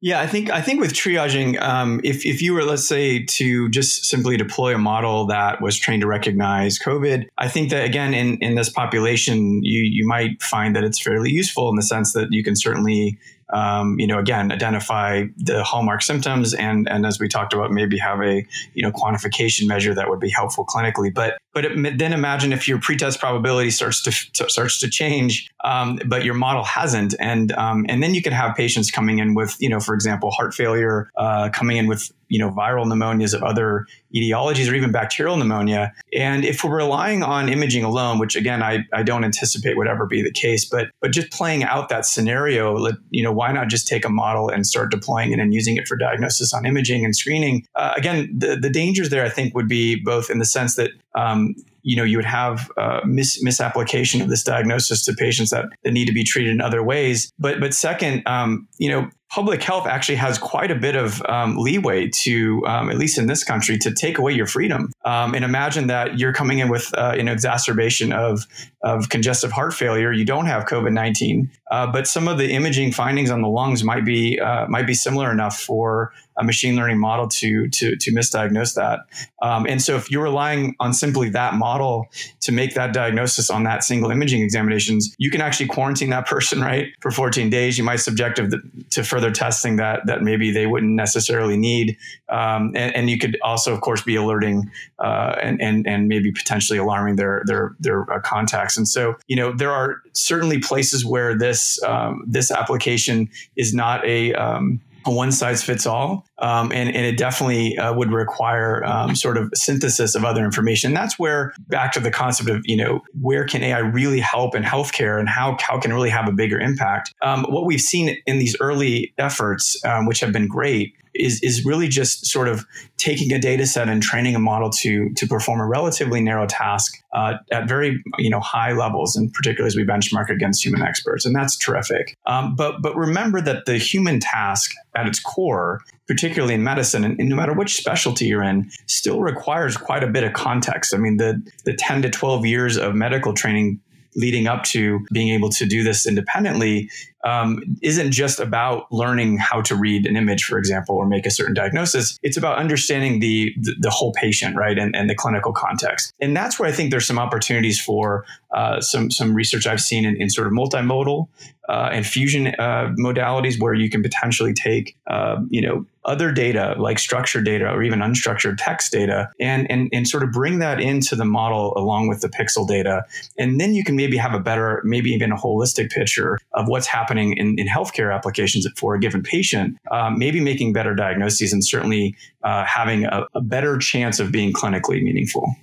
Yeah, 0.00 0.20
I 0.20 0.26
think 0.26 0.50
I 0.50 0.60
think 0.60 0.80
with 0.80 0.94
triaging, 0.94 1.62
um, 1.62 2.00
if 2.02 2.26
if 2.26 2.42
you 2.42 2.54
were 2.54 2.64
let's 2.64 2.88
say 2.88 3.24
to 3.24 3.68
just 3.68 4.04
simply 4.04 4.36
deploy 4.36 4.74
a 4.74 4.78
model 4.78 5.28
that 5.28 5.62
was 5.62 5.78
trained 5.78 6.00
to 6.00 6.08
recognize 6.08 6.76
COVID, 6.76 7.26
I 7.38 7.46
think 7.46 7.70
that 7.70 7.84
again 7.84 8.14
in 8.14 8.38
in 8.38 8.56
this 8.56 8.68
population, 8.68 9.62
you 9.62 9.84
you 9.84 10.08
might 10.08 10.42
find 10.42 10.74
that 10.74 10.82
it's 10.82 11.00
fairly 11.00 11.30
useful 11.30 11.68
in 11.68 11.76
the 11.76 11.82
sense 11.82 12.14
that 12.14 12.32
you 12.32 12.42
can 12.42 12.56
certainly 12.56 13.16
um, 13.52 13.98
you 13.98 14.06
know, 14.06 14.18
again, 14.18 14.50
identify 14.50 15.24
the 15.36 15.62
hallmark 15.62 16.02
symptoms, 16.02 16.52
and 16.54 16.88
and 16.88 17.06
as 17.06 17.20
we 17.20 17.28
talked 17.28 17.52
about, 17.52 17.70
maybe 17.70 17.96
have 17.98 18.20
a 18.20 18.44
you 18.74 18.82
know 18.82 18.90
quantification 18.90 19.68
measure 19.68 19.94
that 19.94 20.08
would 20.08 20.20
be 20.20 20.30
helpful 20.30 20.66
clinically. 20.66 21.14
But 21.14 21.38
but 21.54 21.64
it, 21.64 21.98
then 21.98 22.12
imagine 22.12 22.52
if 22.52 22.66
your 22.66 22.80
pretest 22.80 23.20
probability 23.20 23.70
starts 23.70 24.02
to, 24.02 24.12
starts 24.48 24.78
to 24.80 24.90
change, 24.90 25.48
um, 25.64 25.98
but 26.06 26.24
your 26.24 26.34
model 26.34 26.64
hasn't, 26.64 27.14
and 27.20 27.52
um, 27.52 27.86
and 27.88 28.02
then 28.02 28.14
you 28.14 28.22
could 28.22 28.32
have 28.32 28.56
patients 28.56 28.90
coming 28.90 29.20
in 29.20 29.34
with 29.34 29.56
you 29.60 29.68
know, 29.68 29.80
for 29.80 29.94
example, 29.94 30.30
heart 30.30 30.52
failure, 30.52 31.10
uh, 31.16 31.48
coming 31.50 31.76
in 31.76 31.86
with 31.86 32.12
you 32.28 32.38
know 32.38 32.50
viral 32.50 32.84
pneumonias 32.84 33.34
of 33.34 33.42
other 33.42 33.86
etiologies 34.14 34.70
or 34.70 34.74
even 34.74 34.92
bacterial 34.92 35.36
pneumonia. 35.36 35.92
And 36.12 36.44
if 36.44 36.64
we're 36.64 36.76
relying 36.76 37.22
on 37.22 37.48
imaging 37.48 37.84
alone, 37.84 38.18
which 38.18 38.36
again 38.36 38.62
I, 38.62 38.84
I 38.92 39.02
don't 39.02 39.24
anticipate 39.24 39.76
would 39.76 39.88
ever 39.88 40.06
be 40.06 40.22
the 40.22 40.32
case, 40.32 40.64
but 40.64 40.88
but 41.00 41.12
just 41.12 41.30
playing 41.30 41.64
out 41.64 41.88
that 41.88 42.06
scenario, 42.06 42.78
you 43.10 43.22
know, 43.22 43.32
why 43.32 43.52
not 43.52 43.68
just 43.68 43.86
take 43.86 44.04
a 44.04 44.10
model 44.10 44.48
and 44.48 44.66
start 44.66 44.90
deploying 44.90 45.32
it 45.32 45.38
and 45.38 45.52
using 45.52 45.76
it 45.76 45.86
for 45.86 45.96
diagnosis 45.96 46.52
on 46.52 46.66
imaging 46.66 47.04
and 47.04 47.14
screening? 47.14 47.66
Uh, 47.74 47.92
again, 47.96 48.32
the 48.36 48.56
the 48.56 48.70
dangers 48.70 49.10
there 49.10 49.24
I 49.24 49.28
think 49.28 49.54
would 49.54 49.68
be 49.68 50.00
both 50.02 50.30
in 50.30 50.38
the 50.38 50.46
sense 50.46 50.76
that 50.76 50.90
um, 51.14 51.54
you 51.86 51.94
know, 51.94 52.02
you 52.02 52.18
would 52.18 52.26
have 52.26 52.68
uh, 52.76 53.00
mis- 53.04 53.40
misapplication 53.44 54.20
of 54.20 54.28
this 54.28 54.42
diagnosis 54.42 55.04
to 55.04 55.14
patients 55.14 55.50
that, 55.50 55.66
that 55.84 55.92
need 55.92 56.06
to 56.06 56.12
be 56.12 56.24
treated 56.24 56.50
in 56.50 56.60
other 56.60 56.82
ways. 56.82 57.32
But 57.38 57.60
but 57.60 57.72
second, 57.74 58.24
um, 58.26 58.66
you 58.78 58.90
know, 58.90 59.08
public 59.30 59.62
health 59.62 59.86
actually 59.86 60.16
has 60.16 60.38
quite 60.38 60.70
a 60.70 60.74
bit 60.74 60.96
of 60.96 61.22
um, 61.28 61.56
leeway 61.56 62.08
to, 62.08 62.64
um, 62.66 62.90
at 62.90 62.96
least 62.96 63.18
in 63.18 63.26
this 63.26 63.42
country, 63.42 63.76
to 63.78 63.92
take 63.92 64.18
away 64.18 64.32
your 64.32 64.46
freedom. 64.46 64.90
Um, 65.04 65.34
and 65.34 65.44
imagine 65.44 65.88
that 65.88 66.18
you're 66.18 66.32
coming 66.32 66.58
in 66.58 66.68
with 66.68 66.92
uh, 66.96 67.14
an 67.18 67.28
exacerbation 67.28 68.12
of, 68.12 68.46
of 68.82 69.08
congestive 69.08 69.52
heart 69.52 69.74
failure. 69.74 70.12
You 70.12 70.24
don't 70.24 70.46
have 70.46 70.64
COVID 70.64 70.92
nineteen, 70.92 71.50
uh, 71.70 71.90
but 71.90 72.06
some 72.06 72.28
of 72.28 72.38
the 72.38 72.52
imaging 72.52 72.92
findings 72.92 73.30
on 73.30 73.42
the 73.42 73.48
lungs 73.48 73.82
might 73.82 74.04
be 74.04 74.38
uh, 74.38 74.66
might 74.68 74.86
be 74.86 74.94
similar 74.94 75.32
enough 75.32 75.58
for 75.58 76.12
a 76.38 76.44
machine 76.44 76.76
learning 76.76 76.98
model 76.98 77.28
to 77.28 77.68
to 77.68 77.96
to 77.96 78.12
misdiagnose 78.12 78.74
that. 78.74 79.00
Um, 79.42 79.66
and 79.66 79.80
so, 79.82 79.96
if 79.96 80.10
you're 80.10 80.22
relying 80.22 80.74
on 80.80 80.92
simply 80.92 81.30
that 81.30 81.54
model 81.54 82.06
to 82.42 82.52
make 82.52 82.74
that 82.74 82.92
diagnosis 82.92 83.50
on 83.50 83.64
that 83.64 83.82
single 83.82 84.10
imaging 84.10 84.42
examinations, 84.42 85.14
you 85.18 85.30
can 85.30 85.40
actually 85.40 85.66
quarantine 85.66 86.10
that 86.10 86.26
person 86.36 86.60
right 86.60 86.88
for 87.00 87.10
14 87.10 87.50
days. 87.50 87.78
You 87.78 87.84
might 87.84 87.96
subject 87.96 88.36
to, 88.36 88.60
to 88.90 89.02
further 89.16 89.30
testing 89.30 89.76
that 89.76 90.04
that 90.04 90.22
maybe 90.22 90.50
they 90.50 90.66
wouldn't 90.66 90.92
necessarily 90.92 91.56
need, 91.56 91.96
um, 92.28 92.72
and, 92.74 92.94
and, 92.94 93.08
you 93.08 93.18
could 93.18 93.38
also, 93.42 93.72
of 93.72 93.80
course, 93.80 94.02
be 94.02 94.14
alerting 94.14 94.70
uh, 94.98 95.34
and 95.42 95.60
and 95.62 95.86
and 95.86 96.06
maybe 96.06 96.30
potentially 96.30 96.78
alarming 96.78 97.16
their 97.16 97.42
their 97.46 97.74
their 97.80 98.10
uh, 98.12 98.20
contacts. 98.20 98.76
And 98.76 98.86
so, 98.86 99.14
you 99.26 99.36
know, 99.36 99.52
there 99.52 99.72
are 99.72 100.02
certainly 100.12 100.58
places 100.58 101.02
where 101.04 101.36
this 101.36 101.82
um, 101.82 102.24
this 102.26 102.50
application 102.50 103.30
is 103.56 103.72
not 103.72 104.04
a 104.04 104.34
um, 104.34 104.80
a 105.06 105.10
one 105.10 105.32
size 105.32 105.62
fits 105.62 105.86
all. 105.86 106.26
Um, 106.38 106.70
and, 106.72 106.94
and, 106.94 107.06
it 107.06 107.16
definitely 107.16 107.78
uh, 107.78 107.94
would 107.94 108.12
require 108.12 108.84
um, 108.84 109.14
sort 109.14 109.38
of 109.38 109.50
synthesis 109.54 110.14
of 110.14 110.24
other 110.24 110.44
information. 110.44 110.92
That's 110.92 111.18
where 111.18 111.54
back 111.68 111.92
to 111.92 112.00
the 112.00 112.10
concept 112.10 112.50
of, 112.50 112.62
you 112.64 112.76
know, 112.76 113.00
where 113.20 113.46
can 113.46 113.62
AI 113.62 113.78
really 113.78 114.20
help 114.20 114.54
in 114.54 114.62
healthcare 114.62 115.18
and 115.18 115.28
how, 115.28 115.56
how 115.60 115.78
can 115.78 115.92
it 115.92 115.94
really 115.94 116.10
have 116.10 116.28
a 116.28 116.32
bigger 116.32 116.58
impact? 116.58 117.14
Um, 117.22 117.44
what 117.48 117.64
we've 117.64 117.80
seen 117.80 118.18
in 118.26 118.38
these 118.38 118.56
early 118.60 119.14
efforts, 119.18 119.82
um, 119.84 120.06
which 120.06 120.20
have 120.20 120.32
been 120.32 120.48
great, 120.48 120.92
is 121.18 121.42
is 121.42 121.64
really 121.64 121.88
just 121.88 122.26
sort 122.26 122.48
of 122.48 122.64
taking 122.96 123.32
a 123.32 123.38
data 123.38 123.66
set 123.66 123.88
and 123.88 124.02
training 124.02 124.34
a 124.34 124.38
model 124.38 124.70
to 124.70 125.10
to 125.14 125.26
perform 125.26 125.60
a 125.60 125.66
relatively 125.66 126.20
narrow 126.20 126.46
task 126.46 126.94
uh, 127.12 127.34
at 127.50 127.68
very 127.68 128.02
you 128.18 128.30
know 128.30 128.40
high 128.40 128.72
levels, 128.72 129.16
and 129.16 129.32
particularly 129.32 129.68
as 129.68 129.76
we 129.76 129.84
benchmark 129.84 130.28
against 130.28 130.64
human 130.64 130.82
experts, 130.82 131.24
and 131.24 131.34
that's 131.34 131.56
terrific. 131.56 132.16
Um, 132.26 132.54
but 132.56 132.82
but 132.82 132.96
remember 132.96 133.40
that 133.40 133.66
the 133.66 133.78
human 133.78 134.20
task 134.20 134.72
at 134.94 135.06
its 135.06 135.20
core, 135.20 135.80
particularly 136.06 136.54
in 136.54 136.64
medicine, 136.64 137.04
and, 137.04 137.18
and, 137.20 137.28
no 137.28 137.36
matter 137.36 137.52
which 137.52 137.76
specialty 137.76 138.26
you're 138.26 138.42
in, 138.42 138.70
still 138.86 139.20
requires 139.20 139.76
quite 139.76 140.02
a 140.02 140.06
bit 140.06 140.24
of 140.24 140.32
context. 140.32 140.94
I 140.94 140.98
mean, 140.98 141.16
the 141.16 141.42
the 141.64 141.74
10 141.74 142.02
to 142.02 142.10
12 142.10 142.46
years 142.46 142.76
of 142.76 142.94
medical 142.94 143.34
training 143.34 143.80
leading 144.16 144.46
up 144.46 144.64
to 144.64 145.04
being 145.12 145.28
able 145.28 145.50
to 145.50 145.66
do 145.66 145.82
this 145.82 146.06
independently 146.06 146.90
um, 147.26 147.60
isn't 147.82 148.12
just 148.12 148.38
about 148.38 148.90
learning 148.92 149.36
how 149.36 149.60
to 149.62 149.74
read 149.74 150.06
an 150.06 150.16
image, 150.16 150.44
for 150.44 150.58
example, 150.58 150.94
or 150.94 151.06
make 151.06 151.26
a 151.26 151.30
certain 151.30 151.54
diagnosis. 151.54 152.18
It's 152.22 152.36
about 152.36 152.56
understanding 152.56 153.18
the 153.18 153.52
the, 153.60 153.74
the 153.80 153.90
whole 153.90 154.12
patient, 154.12 154.56
right, 154.56 154.78
and, 154.78 154.94
and 154.94 155.10
the 155.10 155.14
clinical 155.14 155.52
context. 155.52 156.14
And 156.20 156.36
that's 156.36 156.58
where 156.58 156.68
I 156.68 156.72
think 156.72 156.92
there's 156.92 157.06
some 157.06 157.18
opportunities 157.18 157.80
for 157.80 158.24
uh, 158.52 158.80
some 158.80 159.10
some 159.10 159.34
research 159.34 159.66
I've 159.66 159.80
seen 159.80 160.04
in, 160.04 160.16
in 160.22 160.30
sort 160.30 160.46
of 160.46 160.52
multimodal 160.52 161.26
uh, 161.68 161.90
and 161.92 162.06
fusion 162.06 162.48
uh, 162.58 162.94
modalities 162.98 163.60
where 163.60 163.74
you 163.74 163.90
can 163.90 164.02
potentially 164.02 164.54
take 164.54 164.96
uh, 165.08 165.36
you 165.48 165.60
know 165.60 165.84
other 166.04 166.30
data 166.30 166.76
like 166.78 166.98
structured 166.98 167.44
data 167.44 167.68
or 167.68 167.82
even 167.82 167.98
unstructured 167.98 168.56
text 168.58 168.92
data 168.92 169.28
and, 169.40 169.68
and 169.70 169.88
and 169.92 170.06
sort 170.06 170.22
of 170.22 170.30
bring 170.30 170.60
that 170.60 170.80
into 170.80 171.16
the 171.16 171.24
model 171.24 171.72
along 171.76 172.08
with 172.08 172.20
the 172.20 172.28
pixel 172.28 172.66
data 172.66 173.04
and 173.38 173.60
then 173.60 173.74
you 173.74 173.82
can 173.82 173.96
maybe 173.96 174.16
have 174.16 174.32
a 174.32 174.38
better 174.38 174.80
maybe 174.84 175.10
even 175.10 175.32
a 175.32 175.36
holistic 175.36 175.90
picture 175.90 176.38
of 176.52 176.68
what's 176.68 176.86
happening 176.86 177.15
in, 177.18 177.58
in 177.58 177.66
healthcare 177.66 178.14
applications 178.14 178.66
for 178.76 178.94
a 178.94 179.00
given 179.00 179.22
patient 179.22 179.76
um, 179.90 180.18
maybe 180.18 180.40
making 180.40 180.72
better 180.72 180.94
diagnoses 180.94 181.52
and 181.52 181.64
certainly 181.64 182.14
uh, 182.42 182.64
having 182.64 183.04
a, 183.04 183.26
a 183.34 183.40
better 183.40 183.78
chance 183.78 184.20
of 184.20 184.30
being 184.30 184.52
clinically 184.52 185.02
meaningful 185.02 185.54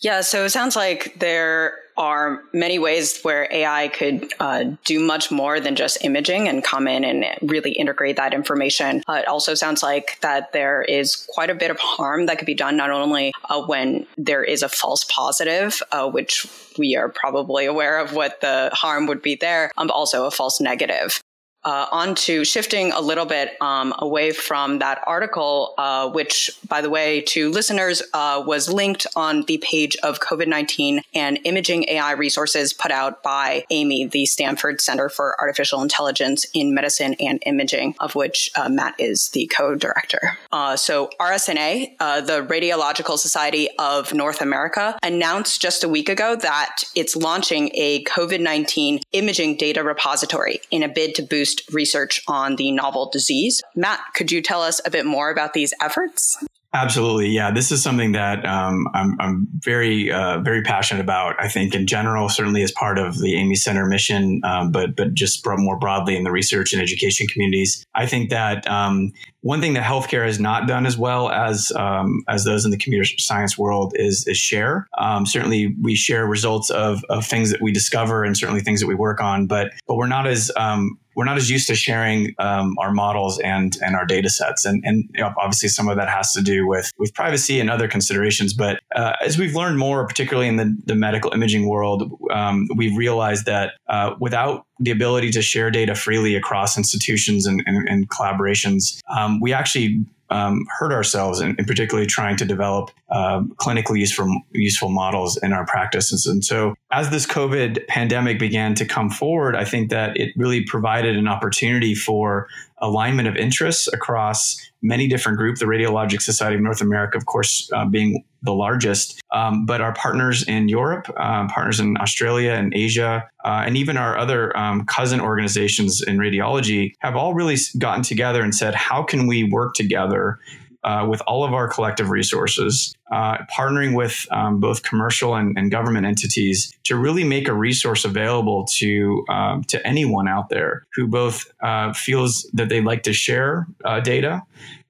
yeah, 0.00 0.22
so 0.22 0.44
it 0.44 0.50
sounds 0.50 0.76
like 0.76 1.18
there 1.18 1.78
are 1.98 2.42
many 2.54 2.78
ways 2.78 3.20
where 3.22 3.46
AI 3.52 3.88
could 3.88 4.32
uh, 4.40 4.64
do 4.86 4.98
much 4.98 5.30
more 5.30 5.60
than 5.60 5.76
just 5.76 6.02
imaging 6.02 6.48
and 6.48 6.64
come 6.64 6.88
in 6.88 7.04
and 7.04 7.26
really 7.42 7.72
integrate 7.72 8.16
that 8.16 8.32
information. 8.32 9.02
Uh, 9.06 9.14
it 9.14 9.28
also 9.28 9.54
sounds 9.54 9.82
like 9.82 10.18
that 10.22 10.52
there 10.52 10.80
is 10.82 11.26
quite 11.34 11.50
a 11.50 11.54
bit 11.54 11.70
of 11.70 11.78
harm 11.78 12.24
that 12.24 12.38
could 12.38 12.46
be 12.46 12.54
done, 12.54 12.78
not 12.78 12.90
only 12.90 13.34
uh, 13.50 13.60
when 13.62 14.06
there 14.16 14.42
is 14.42 14.62
a 14.62 14.68
false 14.70 15.04
positive, 15.04 15.82
uh, 15.92 16.08
which 16.10 16.46
we 16.78 16.96
are 16.96 17.10
probably 17.10 17.66
aware 17.66 17.98
of 17.98 18.14
what 18.14 18.40
the 18.40 18.70
harm 18.72 19.06
would 19.06 19.20
be 19.20 19.34
there, 19.34 19.70
um, 19.76 19.88
but 19.88 19.92
also 19.92 20.24
a 20.24 20.30
false 20.30 20.60
negative 20.60 21.20
uh, 21.64 21.86
on 21.92 22.14
to 22.14 22.44
shifting 22.44 22.92
a 22.92 23.00
little 23.00 23.26
bit 23.26 23.60
um, 23.60 23.94
away 23.98 24.32
from 24.32 24.78
that 24.78 25.02
article, 25.06 25.74
uh, 25.78 26.08
which, 26.10 26.50
by 26.68 26.80
the 26.80 26.90
way, 26.90 27.20
to 27.20 27.50
listeners, 27.50 28.02
uh, 28.14 28.42
was 28.46 28.72
linked 28.72 29.06
on 29.16 29.42
the 29.42 29.58
page 29.58 29.96
of 30.02 30.20
COVID 30.20 30.46
19 30.46 31.02
and 31.14 31.38
imaging 31.44 31.84
AI 31.88 32.12
resources 32.12 32.72
put 32.72 32.90
out 32.90 33.22
by 33.22 33.64
AIMI, 33.70 34.06
the 34.06 34.26
Stanford 34.26 34.80
Center 34.80 35.08
for 35.08 35.38
Artificial 35.40 35.82
Intelligence 35.82 36.46
in 36.54 36.74
Medicine 36.74 37.14
and 37.20 37.42
Imaging, 37.46 37.94
of 38.00 38.14
which 38.14 38.50
uh, 38.56 38.68
Matt 38.68 38.94
is 38.98 39.28
the 39.30 39.46
co 39.54 39.74
director. 39.74 40.38
Uh, 40.52 40.76
so, 40.76 41.10
RSNA, 41.20 41.96
uh, 42.00 42.20
the 42.20 42.42
Radiological 42.42 43.18
Society 43.18 43.68
of 43.78 44.14
North 44.14 44.40
America, 44.40 44.98
announced 45.02 45.60
just 45.60 45.84
a 45.84 45.88
week 45.88 46.08
ago 46.08 46.36
that 46.36 46.82
it's 46.94 47.16
launching 47.16 47.70
a 47.74 48.02
COVID 48.04 48.40
19 48.40 49.00
imaging 49.12 49.56
data 49.56 49.84
repository 49.84 50.60
in 50.70 50.82
a 50.82 50.88
bid 50.88 51.14
to 51.16 51.22
boost 51.22 51.49
research 51.72 52.22
on 52.28 52.56
the 52.56 52.72
novel 52.72 53.10
disease. 53.12 53.62
Matt, 53.74 54.00
could 54.14 54.30
you 54.32 54.42
tell 54.42 54.62
us 54.62 54.80
a 54.84 54.90
bit 54.90 55.06
more 55.06 55.30
about 55.30 55.52
these 55.52 55.72
efforts? 55.80 56.36
Absolutely, 56.72 57.30
yeah. 57.30 57.50
This 57.50 57.72
is 57.72 57.82
something 57.82 58.12
that 58.12 58.46
um, 58.46 58.86
I'm, 58.94 59.16
I'm, 59.20 59.48
very, 59.54 60.12
uh, 60.12 60.38
very 60.38 60.62
passionate 60.62 61.00
about. 61.00 61.34
I 61.40 61.48
think 61.48 61.74
in 61.74 61.88
general, 61.88 62.28
certainly 62.28 62.62
as 62.62 62.70
part 62.70 62.96
of 62.96 63.18
the 63.18 63.34
AIMI 63.34 63.56
Center 63.56 63.86
mission, 63.86 64.40
um, 64.44 64.70
but 64.70 64.94
but 64.94 65.12
just 65.12 65.44
more 65.44 65.76
broadly 65.76 66.16
in 66.16 66.22
the 66.22 66.30
research 66.30 66.72
and 66.72 66.80
education 66.80 67.26
communities. 67.26 67.84
I 67.94 68.06
think 68.06 68.30
that 68.30 68.68
um, 68.68 69.12
one 69.40 69.60
thing 69.60 69.74
that 69.74 69.82
healthcare 69.82 70.24
has 70.24 70.38
not 70.38 70.68
done 70.68 70.86
as 70.86 70.96
well 70.96 71.28
as 71.28 71.72
um, 71.74 72.22
as 72.28 72.44
those 72.44 72.64
in 72.64 72.70
the 72.70 72.78
computer 72.78 73.04
science 73.18 73.58
world 73.58 73.92
is 73.96 74.24
is 74.28 74.38
share. 74.38 74.86
Um, 74.96 75.26
certainly, 75.26 75.74
we 75.82 75.96
share 75.96 76.24
results 76.24 76.70
of, 76.70 77.02
of 77.10 77.26
things 77.26 77.50
that 77.50 77.60
we 77.60 77.72
discover 77.72 78.22
and 78.22 78.36
certainly 78.36 78.60
things 78.60 78.80
that 78.80 78.86
we 78.86 78.94
work 78.94 79.20
on, 79.20 79.48
but 79.48 79.72
but 79.88 79.96
we're 79.96 80.06
not 80.06 80.28
as 80.28 80.52
um, 80.56 80.98
we're 81.20 81.26
not 81.26 81.36
as 81.36 81.50
used 81.50 81.66
to 81.66 81.74
sharing 81.74 82.34
um, 82.38 82.74
our 82.78 82.92
models 82.92 83.38
and 83.40 83.76
and 83.82 83.94
our 83.94 84.06
data 84.06 84.30
sets, 84.30 84.64
and 84.64 84.82
and 84.86 85.04
you 85.14 85.20
know, 85.22 85.34
obviously 85.36 85.68
some 85.68 85.86
of 85.86 85.98
that 85.98 86.08
has 86.08 86.32
to 86.32 86.40
do 86.40 86.66
with 86.66 86.90
with 86.96 87.12
privacy 87.12 87.60
and 87.60 87.68
other 87.68 87.86
considerations. 87.88 88.54
But 88.54 88.80
uh, 88.96 89.12
as 89.22 89.36
we've 89.36 89.54
learned 89.54 89.76
more, 89.76 90.06
particularly 90.06 90.48
in 90.48 90.56
the, 90.56 90.74
the 90.86 90.94
medical 90.94 91.30
imaging 91.34 91.68
world, 91.68 92.10
um, 92.30 92.68
we've 92.74 92.96
realized 92.96 93.44
that 93.44 93.74
uh, 93.90 94.14
without 94.18 94.64
the 94.78 94.92
ability 94.92 95.30
to 95.32 95.42
share 95.42 95.70
data 95.70 95.94
freely 95.94 96.36
across 96.36 96.78
institutions 96.78 97.44
and, 97.44 97.62
and, 97.66 97.86
and 97.86 98.08
collaborations, 98.08 99.02
um, 99.14 99.40
we 99.40 99.52
actually 99.52 100.02
um, 100.30 100.64
hurt 100.78 100.92
ourselves, 100.92 101.40
and, 101.40 101.56
particularly 101.66 102.06
trying 102.06 102.36
to 102.36 102.44
develop 102.44 102.90
uh, 103.10 103.40
clinically 103.56 103.98
useful 103.98 104.28
useful 104.52 104.88
models 104.88 105.36
in 105.42 105.52
our 105.52 105.66
practices. 105.66 106.26
And 106.26 106.44
so, 106.44 106.74
as 106.90 107.10
this 107.10 107.26
COVID 107.26 107.86
pandemic 107.88 108.38
began 108.38 108.74
to 108.76 108.84
come 108.84 109.10
forward, 109.10 109.56
I 109.56 109.64
think 109.64 109.90
that 109.90 110.16
it 110.16 110.32
really 110.36 110.64
provided 110.64 111.16
an 111.16 111.28
opportunity 111.28 111.94
for 111.94 112.48
alignment 112.78 113.28
of 113.28 113.36
interests 113.36 113.92
across 113.92 114.56
many 114.82 115.08
different 115.08 115.38
groups. 115.38 115.60
The 115.60 115.66
Radiologic 115.66 116.22
Society 116.22 116.56
of 116.56 116.62
North 116.62 116.80
America, 116.80 117.18
of 117.18 117.26
course, 117.26 117.70
uh, 117.74 117.84
being 117.84 118.24
the 118.42 118.52
largest, 118.52 119.20
um, 119.32 119.66
but 119.66 119.80
our 119.80 119.92
partners 119.92 120.46
in 120.46 120.68
Europe, 120.68 121.08
um, 121.18 121.48
partners 121.48 121.80
in 121.80 121.96
Australia 121.98 122.52
and 122.52 122.72
Asia, 122.74 123.28
uh, 123.44 123.64
and 123.66 123.76
even 123.76 123.96
our 123.96 124.16
other 124.16 124.56
um, 124.56 124.84
cousin 124.86 125.20
organizations 125.20 126.02
in 126.02 126.18
radiology 126.18 126.94
have 127.00 127.16
all 127.16 127.34
really 127.34 127.56
gotten 127.78 128.02
together 128.02 128.42
and 128.42 128.54
said, 128.54 128.74
how 128.74 129.02
can 129.02 129.26
we 129.26 129.44
work 129.44 129.74
together 129.74 130.38
uh, 130.82 131.06
with 131.08 131.20
all 131.26 131.44
of 131.44 131.52
our 131.52 131.68
collective 131.68 132.10
resources, 132.10 132.94
uh, 133.12 133.38
partnering 133.54 133.94
with 133.94 134.26
um, 134.30 134.60
both 134.60 134.82
commercial 134.82 135.34
and, 135.34 135.56
and, 135.58 135.70
government 135.70 136.06
entities 136.06 136.74
to 136.84 136.96
really 136.96 137.22
make 137.22 137.48
a 137.48 137.52
resource 137.52 138.04
available 138.04 138.64
to 138.64 139.24
um, 139.28 139.62
to 139.64 139.84
anyone 139.86 140.26
out 140.26 140.48
there 140.48 140.86
who 140.94 141.06
both 141.06 141.52
uh, 141.62 141.92
feels 141.92 142.48
that 142.54 142.70
they'd 142.70 142.84
like 142.84 143.02
to 143.02 143.12
share 143.12 143.66
uh, 143.84 144.00
data 144.00 144.42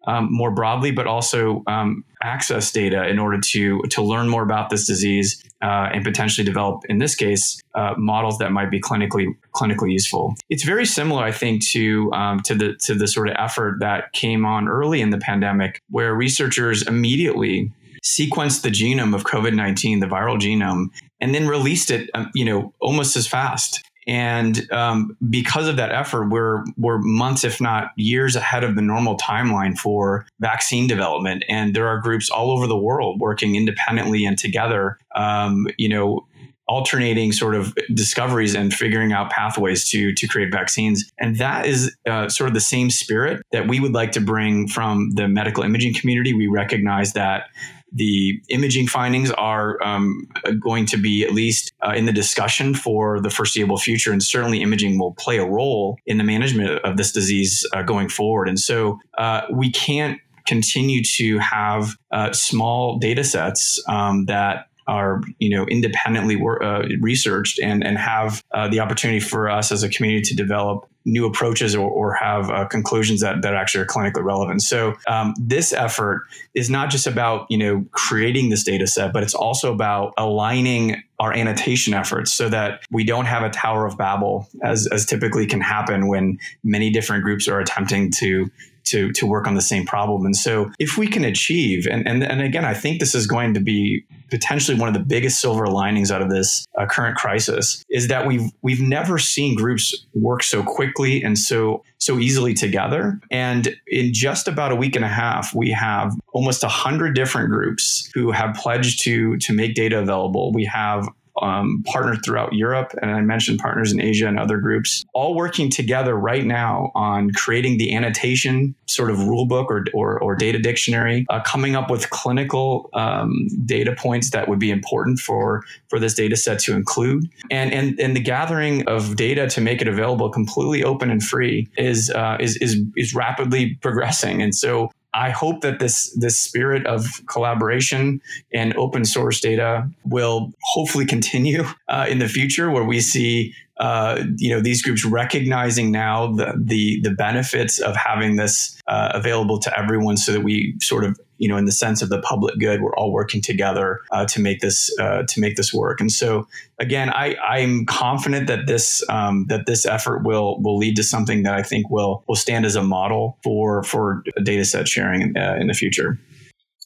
um, 0.07 0.29
more 0.31 0.51
broadly, 0.51 0.91
but 0.91 1.07
also 1.07 1.63
um, 1.67 2.05
access 2.23 2.71
data 2.73 3.09
in 3.09 3.19
order 3.19 3.39
to 3.41 3.83
to 3.91 4.03
learn 4.03 4.29
more 4.29 4.43
about 4.43 4.71
this 4.71 4.87
disease 4.87 5.43
uh, 5.63 5.89
and 5.93 6.05
potentially 6.05 6.45
develop, 6.45 6.85
in 6.89 6.99
this 6.99 7.15
case, 7.15 7.61
uh, 7.75 7.95
models 7.97 8.39
that 8.39 8.53
might 8.53 8.71
be 8.71 8.81
clinically 8.81 9.27
clinically 9.55 9.93
useful. 9.93 10.35
It's 10.49 10.65
very 10.65 10.87
similar, 10.87 11.25
I 11.25 11.33
think, 11.33 11.65
to 11.69 12.13
um, 12.13 12.41
to 12.41 12.55
the 12.55 12.75
to 12.87 12.95
the 12.95 13.07
sort 13.07 13.29
of 13.29 13.37
effort 13.39 13.81
that 13.81 14.13
came 14.13 14.45
on 14.45 14.69
early 14.69 15.01
in 15.01 15.11
the 15.11 15.19
pandemic, 15.19 15.83
where 15.91 16.15
researchers 16.15 16.87
immediately 16.87 17.73
sequenced 18.03 18.63
the 18.63 18.71
genome 18.71 19.15
of 19.15 19.25
COVID 19.25 19.55
nineteen, 19.55 20.01
the 20.01 20.07
viral 20.07 20.39
genome, 20.39 20.87
and 21.21 21.35
then 21.35 21.47
released 21.47 21.91
it, 21.91 22.09
um, 22.15 22.31
you 22.35 22.45
know, 22.45 22.73
almost 22.81 23.17
as 23.17 23.27
fast. 23.27 23.85
And 24.07 24.71
um, 24.73 25.17
because 25.29 25.69
of 25.69 25.77
that 25.77 25.93
effort, 25.93 26.31
we're 26.31 26.65
we're 26.77 26.99
months, 26.99 27.45
if 27.45 27.61
not 27.61 27.91
years, 27.97 28.37
ahead 28.37 28.65
of 28.65 28.75
the 28.75 28.83
normal 28.83 29.17
timeline 29.17 29.77
for 29.77 30.27
vaccine 30.41 30.87
development. 30.87 31.45
And 31.49 31.75
there 31.75 31.87
are 31.87 31.99
groups 32.01 32.31
all 32.31 32.51
over 32.51 32.67
the 32.67 32.79
world 32.79 33.21
working 33.21 33.57
independently 33.57 34.25
and 34.25 34.39
together. 34.39 34.99
Um, 35.15 35.67
you 35.77 35.89
know, 35.89 36.27
alternating 36.71 37.33
sort 37.33 37.57
of 37.57 37.75
discoveries 37.93 38.55
and 38.55 38.73
figuring 38.73 39.13
out 39.13 39.29
pathways 39.29 39.91
to 39.91 40.15
to 40.15 40.29
create 40.29 40.53
vaccines 40.53 41.11
and 41.19 41.37
that 41.37 41.67
is 41.67 41.97
uh, 42.09 42.29
sort 42.29 42.47
of 42.47 42.55
the 42.55 42.61
same 42.61 42.91
spirit 42.91 43.43
that 43.51 43.67
we 43.67 43.81
would 43.81 43.93
like 43.93 44.13
to 44.13 44.21
bring 44.21 44.69
from 44.69 45.11
the 45.17 45.27
medical 45.27 45.65
imaging 45.65 45.93
community 45.93 46.33
we 46.33 46.47
recognize 46.47 47.13
that 47.13 47.47
the 47.93 48.41
imaging 48.49 48.87
findings 48.87 49.31
are 49.33 49.83
um, 49.83 50.29
going 50.61 50.87
to 50.87 50.97
be 50.97 51.25
at 51.25 51.33
least 51.33 51.73
uh, 51.87 51.93
in 51.93 52.07
the 52.07 52.13
discussion 52.13 52.75
for 52.75 53.21
the 53.21 53.31
foreseeable 53.31 53.79
future. 53.79 54.13
And 54.13 54.23
certainly, 54.23 54.63
imaging 54.63 54.99
will 54.99 55.15
play 55.15 55.39
a 55.39 55.45
role 55.45 55.99
in 56.07 56.19
the 56.19 56.25
management 56.25 56.71
of 56.85 56.97
this 56.97 57.13
disease 57.13 57.67
uh, 57.73 57.83
going 57.83 58.09
forward. 58.09 58.49
And 58.49 58.59
so, 58.59 58.99
uh, 59.19 59.43
we 59.53 59.71
can't 59.71 60.21
continue 60.47 61.03
to 61.05 61.39
have 61.39 61.97
uh, 62.11 62.33
small 62.33 62.99
data 62.99 63.23
sets 63.23 63.83
um, 63.89 64.25
that 64.27 64.67
are 64.91 65.23
you 65.39 65.49
know 65.49 65.65
independently 65.67 66.37
uh, 66.37 66.83
researched 67.01 67.61
and 67.61 67.87
and 67.87 67.97
have 67.97 68.43
uh, 68.53 68.69
the 68.69 68.81
opportunity 68.81 69.21
for 69.21 69.49
us 69.49 69.71
as 69.71 69.83
a 69.83 69.89
community 69.89 70.23
to 70.23 70.35
develop 70.35 70.87
new 71.05 71.25
approaches 71.25 71.75
or, 71.75 71.89
or 71.89 72.13
have 72.13 72.51
uh, 72.51 72.67
conclusions 72.67 73.21
that, 73.21 73.41
that 73.41 73.55
actually 73.55 73.81
are 73.81 73.87
clinically 73.87 74.23
relevant. 74.23 74.61
So 74.61 74.95
um, 75.09 75.35
this 75.39 75.73
effort 75.73 76.27
is 76.55 76.69
not 76.69 76.91
just 76.91 77.07
about 77.07 77.47
you 77.49 77.57
know 77.57 77.87
creating 77.93 78.51
this 78.51 78.65
data 78.65 78.87
set, 78.87 79.13
but 79.13 79.23
it's 79.23 79.35
also 79.35 79.73
about 79.73 80.13
aligning 80.19 81.03
our 81.21 81.33
annotation 81.33 81.95
efforts 81.95 82.33
so 82.33 82.49
that 82.49 82.81
we 82.91 83.05
don't 83.05 83.27
have 83.27 83.43
a 83.43 83.51
Tower 83.51 83.87
of 83.87 83.97
Babel 83.97 84.49
as, 84.65 84.89
as 84.91 85.05
typically 85.05 85.47
can 85.47 85.61
happen 85.61 86.09
when 86.09 86.39
many 86.65 86.91
different 86.91 87.23
groups 87.23 87.47
are 87.47 87.61
attempting 87.61 88.11
to 88.13 88.51
to 88.85 89.13
to 89.13 89.27
work 89.27 89.47
on 89.47 89.55
the 89.55 89.61
same 89.61 89.87
problem. 89.87 90.25
And 90.25 90.37
so 90.37 90.71
if 90.79 90.97
we 90.97 91.07
can 91.07 91.25
achieve, 91.25 91.87
and 91.91 92.07
and, 92.07 92.23
and 92.23 92.41
again, 92.41 92.65
I 92.65 92.75
think 92.75 93.01
this 93.01 93.15
is 93.15 93.27
going 93.27 93.55
to 93.55 93.61
be 93.61 94.05
potentially 94.31 94.79
one 94.79 94.89
of 94.89 94.95
the 94.95 95.01
biggest 95.01 95.41
silver 95.41 95.67
linings 95.67 96.11
out 96.11 96.23
of 96.23 96.31
this 96.31 96.67
uh, 96.79 96.87
current 96.87 97.17
crisis 97.17 97.85
is 97.91 98.09
that 98.09 98.27
we've 98.27 98.51
we've 98.63 98.81
never 98.81 99.19
seen 99.19 99.57
groups 99.57 100.07
work 100.15 100.43
so 100.43 100.63
quickly 100.63 101.23
and 101.23 101.39
so 101.39 101.83
so 101.99 102.19
easily 102.19 102.55
together. 102.55 103.21
And 103.31 103.77
in 103.89 104.13
just 104.15 104.49
about 104.49 104.73
a 104.73 104.77
week 104.77 104.97
and 104.97 105.05
a 105.05 105.09
half, 105.09 105.55
we 105.55 105.71
have 105.71 106.15
almost 106.33 106.63
a 106.63 106.69
hundred 106.69 107.15
different 107.15 107.51
groups 107.51 108.11
who 108.15 108.31
have 108.31 108.55
pledged 108.55 109.03
to 109.05 109.37
to 109.39 109.53
make 109.53 109.75
data 109.75 109.99
available. 109.99 110.53
We 110.53 110.65
have 110.67 111.09
um, 111.41 111.83
partners 111.87 112.19
throughout 112.25 112.53
Europe, 112.53 112.93
and 113.01 113.11
I 113.11 113.21
mentioned 113.21 113.59
partners 113.59 113.93
in 113.93 114.01
Asia 114.01 114.27
and 114.27 114.39
other 114.39 114.59
groups, 114.59 115.05
all 115.15 115.35
working 115.35 115.71
together 115.71 116.15
right 116.15 116.45
now 116.45 116.91
on 116.95 117.31
creating 117.33 117.79
the 117.79 117.95
annotation 117.95 118.75
sort 118.87 119.11
of 119.11 119.19
rulebook 119.19 119.67
or, 119.67 119.85
or, 119.95 120.21
or 120.21 120.35
data 120.35 120.59
dictionary, 120.59 121.25
uh, 121.31 121.41
coming 121.43 121.77
up 121.77 121.91
with 121.91 122.11
clinical 122.11 122.91
um, 122.95 123.47
data 123.65 123.95
points 123.97 124.31
that 124.31 124.49
would 124.49 124.59
be 124.59 124.71
important 124.71 125.19
for, 125.19 125.63
for 125.89 125.99
this 125.99 126.15
data 126.15 126.37
set 126.37 126.59
to 126.61 126.75
include. 126.75 127.29
And, 127.51 127.73
and, 127.73 128.01
and 128.01 128.17
the 128.17 128.21
gathering 128.21 128.87
of 128.89 129.17
data 129.17 129.49
to 129.49 129.61
make 129.61 129.81
it 129.81 129.89
available 129.89 130.31
completely 130.31 130.83
open 130.85 131.11
and 131.11 131.23
free 131.23 131.69
is, 131.77 132.11
uh, 132.11 132.37
is, 132.41 132.57
is, 132.57 132.83
is 132.97 133.15
rapidly 133.15 133.77
progressing. 133.81 134.43
And 134.43 134.55
so 134.55 134.91
I 135.13 135.31
hope 135.31 135.63
that 135.63 135.79
this 135.81 136.11
this 136.13 136.39
spirit 136.39 136.87
of 136.87 137.23
collaboration 137.27 138.21
and 138.53 138.77
open 138.77 139.05
source 139.05 139.41
data 139.41 139.89
will 140.05 140.53
hopefully 140.63 141.07
continue 141.07 141.65
uh, 141.89 142.07
in 142.09 142.19
the 142.19 142.29
future, 142.29 142.71
where 142.71 142.85
we 142.85 143.01
see 143.01 143.55
uh, 143.81 144.23
you 144.37 144.55
know 144.55 144.61
these 144.61 144.83
groups 144.83 145.05
recognizing 145.05 145.91
now 145.91 146.33
the 146.33 146.53
the, 146.57 147.01
the 147.03 147.11
benefits 147.11 147.81
of 147.81 147.97
having 147.97 148.37
this 148.37 148.79
uh, 148.87 149.11
available 149.15 149.59
to 149.59 149.79
everyone, 149.79 150.19
so 150.19 150.33
that 150.33 150.43
we 150.43 150.75
sort 150.81 151.03
of 151.03 151.19
you 151.39 151.49
know 151.49 151.57
in 151.57 151.65
the 151.65 151.73
sense 151.73 152.03
of 152.03 152.11
the 152.11 152.21
public 152.21 152.59
good, 152.59 152.83
we're 152.83 152.95
all 152.95 153.11
working 153.11 153.41
together 153.41 154.01
uh, 154.13 154.27
to 154.27 154.39
make 154.39 154.61
this 154.61 154.95
uh, 155.01 155.23
to 155.27 155.41
make 155.41 155.57
this 155.57 155.73
work. 155.73 155.99
And 155.99 156.13
so 156.13 156.47
again, 156.79 157.09
I 157.09 157.37
I'm 157.37 157.87
confident 157.87 158.49
that 158.49 158.67
this 158.67 159.03
um, 159.09 159.47
that 159.49 159.65
this 159.65 159.87
effort 159.87 160.25
will 160.25 160.61
will 160.61 160.77
lead 160.77 160.97
to 160.97 161.03
something 161.03 161.43
that 161.45 161.55
I 161.55 161.63
think 161.63 161.89
will 161.89 162.23
will 162.29 162.37
stand 162.37 162.67
as 162.67 162.77
a 162.77 162.83
model 162.83 163.39
for 163.43 163.83
for 163.83 164.23
data 164.43 164.67
set 164.67 164.89
sharing 164.89 165.23
in, 165.23 165.39
uh, 165.39 165.57
in 165.59 165.69
the 165.69 165.75
future. 165.75 166.21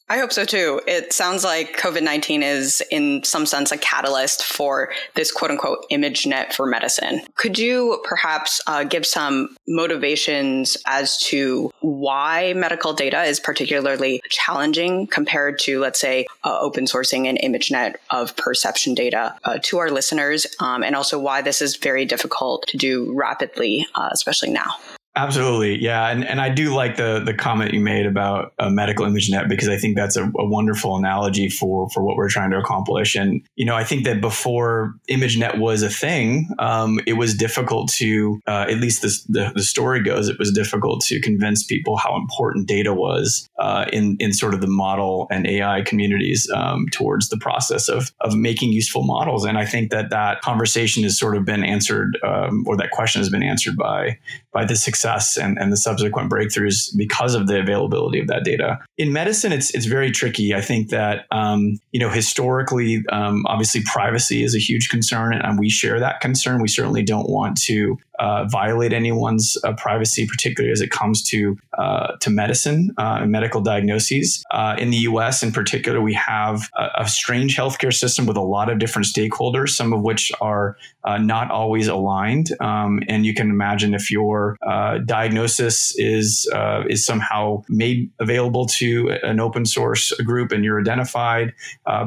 I 0.07 0.19
hope 0.19 0.31
so 0.31 0.45
too. 0.45 0.81
It 0.85 1.13
sounds 1.13 1.43
like 1.43 1.77
COVID 1.77 2.03
19 2.03 2.43
is, 2.43 2.83
in 2.91 3.23
some 3.23 3.47
sense, 3.47 3.71
a 3.71 3.77
catalyst 3.77 4.43
for 4.43 4.91
this 5.15 5.31
quote 5.31 5.49
unquote 5.49 5.83
ImageNet 5.91 6.53
for 6.53 6.67
medicine. 6.67 7.21
Could 7.33 7.57
you 7.57 7.99
perhaps 8.03 8.61
uh, 8.67 8.83
give 8.83 9.03
some 9.03 9.55
motivations 9.67 10.77
as 10.85 11.17
to 11.23 11.71
why 11.79 12.53
medical 12.53 12.93
data 12.93 13.23
is 13.23 13.39
particularly 13.39 14.21
challenging 14.29 15.07
compared 15.07 15.57
to, 15.59 15.79
let's 15.79 15.99
say, 15.99 16.27
uh, 16.43 16.59
open 16.59 16.85
sourcing 16.85 17.27
an 17.27 17.37
ImageNet 17.37 17.95
of 18.11 18.35
perception 18.37 18.93
data 18.93 19.33
uh, 19.43 19.57
to 19.63 19.79
our 19.79 19.89
listeners, 19.89 20.45
um, 20.59 20.83
and 20.83 20.95
also 20.95 21.17
why 21.17 21.41
this 21.41 21.63
is 21.63 21.77
very 21.77 22.05
difficult 22.05 22.67
to 22.67 22.77
do 22.77 23.11
rapidly, 23.15 23.87
uh, 23.95 24.09
especially 24.11 24.51
now? 24.51 24.75
Absolutely, 25.17 25.81
yeah, 25.81 26.09
and 26.09 26.25
and 26.27 26.41
I 26.41 26.49
do 26.49 26.75
like 26.75 26.97
the 26.97 27.21
the 27.25 27.33
comment 27.33 27.73
you 27.73 27.79
made 27.79 28.05
about 28.05 28.53
a 28.59 28.69
medical 28.69 29.05
ImageNet 29.05 29.47
because 29.47 29.69
I 29.69 29.77
think 29.77 29.95
that's 29.95 30.17
a, 30.17 30.25
a, 30.25 30.45
wonderful 30.45 30.97
analogy 30.97 31.47
for 31.47 31.89
for 31.91 32.03
what 32.03 32.17
we're 32.17 32.29
trying 32.29 32.51
to 32.51 32.57
accomplish. 32.57 33.15
And 33.15 33.41
you 33.55 33.65
know, 33.65 33.75
I 33.75 33.85
think 33.85 34.03
that 34.03 34.19
before 34.19 34.93
ImageNet 35.09 35.57
was 35.57 35.83
a 35.83 35.89
thing, 35.89 36.49
um, 36.59 36.99
it 37.07 37.13
was 37.13 37.33
difficult 37.33 37.89
to, 37.93 38.41
uh, 38.45 38.65
at 38.67 38.79
least 38.79 39.03
the 39.03 39.53
the 39.55 39.63
story 39.63 40.03
goes, 40.03 40.27
it 40.27 40.37
was 40.37 40.51
difficult 40.51 40.99
to 41.05 41.21
convince 41.21 41.63
people 41.63 41.95
how 41.95 42.17
important 42.17 42.67
data 42.67 42.93
was 42.93 43.49
uh, 43.57 43.85
in 43.93 44.17
in 44.19 44.33
sort 44.33 44.53
of 44.53 44.59
the 44.59 44.67
model 44.67 45.27
and 45.31 45.47
AI 45.47 45.81
communities 45.83 46.49
um, 46.53 46.87
towards 46.91 47.29
the 47.29 47.37
process 47.37 47.87
of 47.87 48.11
of 48.19 48.35
making 48.35 48.73
useful 48.73 49.03
models. 49.03 49.45
And 49.45 49.57
I 49.57 49.65
think 49.65 49.91
that 49.91 50.09
that 50.09 50.41
conversation 50.41 51.03
has 51.03 51.17
sort 51.17 51.37
of 51.37 51.45
been 51.45 51.63
answered, 51.63 52.19
um, 52.21 52.65
or 52.67 52.75
that 52.75 52.91
question 52.91 53.21
has 53.21 53.29
been 53.29 53.43
answered 53.43 53.77
by 53.77 54.17
by 54.55 54.63
the 54.63 54.77
success 54.77 55.37
and, 55.37 55.57
and 55.59 55.69
the 55.69 55.77
subsequent 55.77 56.31
breakthroughs 56.31 56.95
because 56.95 57.35
of 57.35 57.47
the 57.47 57.59
availability 57.59 58.21
of 58.21 58.27
that 58.27 58.45
data. 58.45 58.79
In 58.97 59.11
medicine, 59.11 59.51
it's 59.51 59.75
it's 59.75 59.87
very 59.87 60.09
tricky. 60.09 60.55
I 60.55 60.61
think 60.61 60.89
that 60.89 61.25
um, 61.29 61.79
you 61.91 61.99
know 61.99 62.09
historically, 62.09 63.03
um, 63.11 63.43
obviously, 63.45 63.81
privacy 63.83 64.41
is 64.41 64.55
a 64.55 64.59
huge 64.59 64.87
concern, 64.87 65.33
and 65.33 65.59
we 65.59 65.69
share 65.69 65.99
that 65.99 66.21
concern. 66.21 66.61
We 66.61 66.69
certainly 66.69 67.03
don't 67.03 67.29
want 67.29 67.59
to 67.63 67.97
uh, 68.19 68.45
violate 68.45 68.93
anyone's 68.93 69.57
uh, 69.63 69.73
privacy, 69.73 70.25
particularly 70.25 70.71
as 70.71 70.79
it 70.79 70.91
comes 70.91 71.21
to 71.23 71.57
uh, 71.77 72.15
to 72.21 72.29
medicine 72.29 72.91
uh, 72.97 73.19
and 73.21 73.31
medical 73.31 73.61
diagnoses. 73.61 74.43
Uh, 74.51 74.75
in 74.79 74.89
the 74.89 74.97
U.S., 74.97 75.43
in 75.43 75.51
particular, 75.51 76.01
we 76.01 76.13
have 76.13 76.69
a, 76.77 76.87
a, 76.99 77.07
strange 77.07 77.57
healthcare 77.57 77.93
system 77.93 78.25
with 78.25 78.37
a 78.37 78.41
lot 78.41 78.69
of 78.69 78.79
different 78.79 79.07
stakeholders, 79.07 79.69
some 79.69 79.91
of 79.91 80.01
which 80.01 80.31
are 80.39 80.77
not 81.19 81.51
always 81.51 81.87
aligned. 81.87 82.49
Um, 82.61 83.01
and 83.07 83.25
you 83.25 83.33
can 83.33 83.49
imagine 83.49 83.93
if 83.93 84.09
your 84.09 84.57
diagnosis 85.05 85.93
is 85.97 86.49
is 86.87 87.05
somehow 87.05 87.63
made 87.67 88.09
available 88.19 88.65
to 88.67 88.84
an 89.23 89.39
open 89.39 89.65
source 89.65 90.11
group 90.25 90.51
and 90.51 90.63
you're 90.63 90.79
identified, 90.79 91.53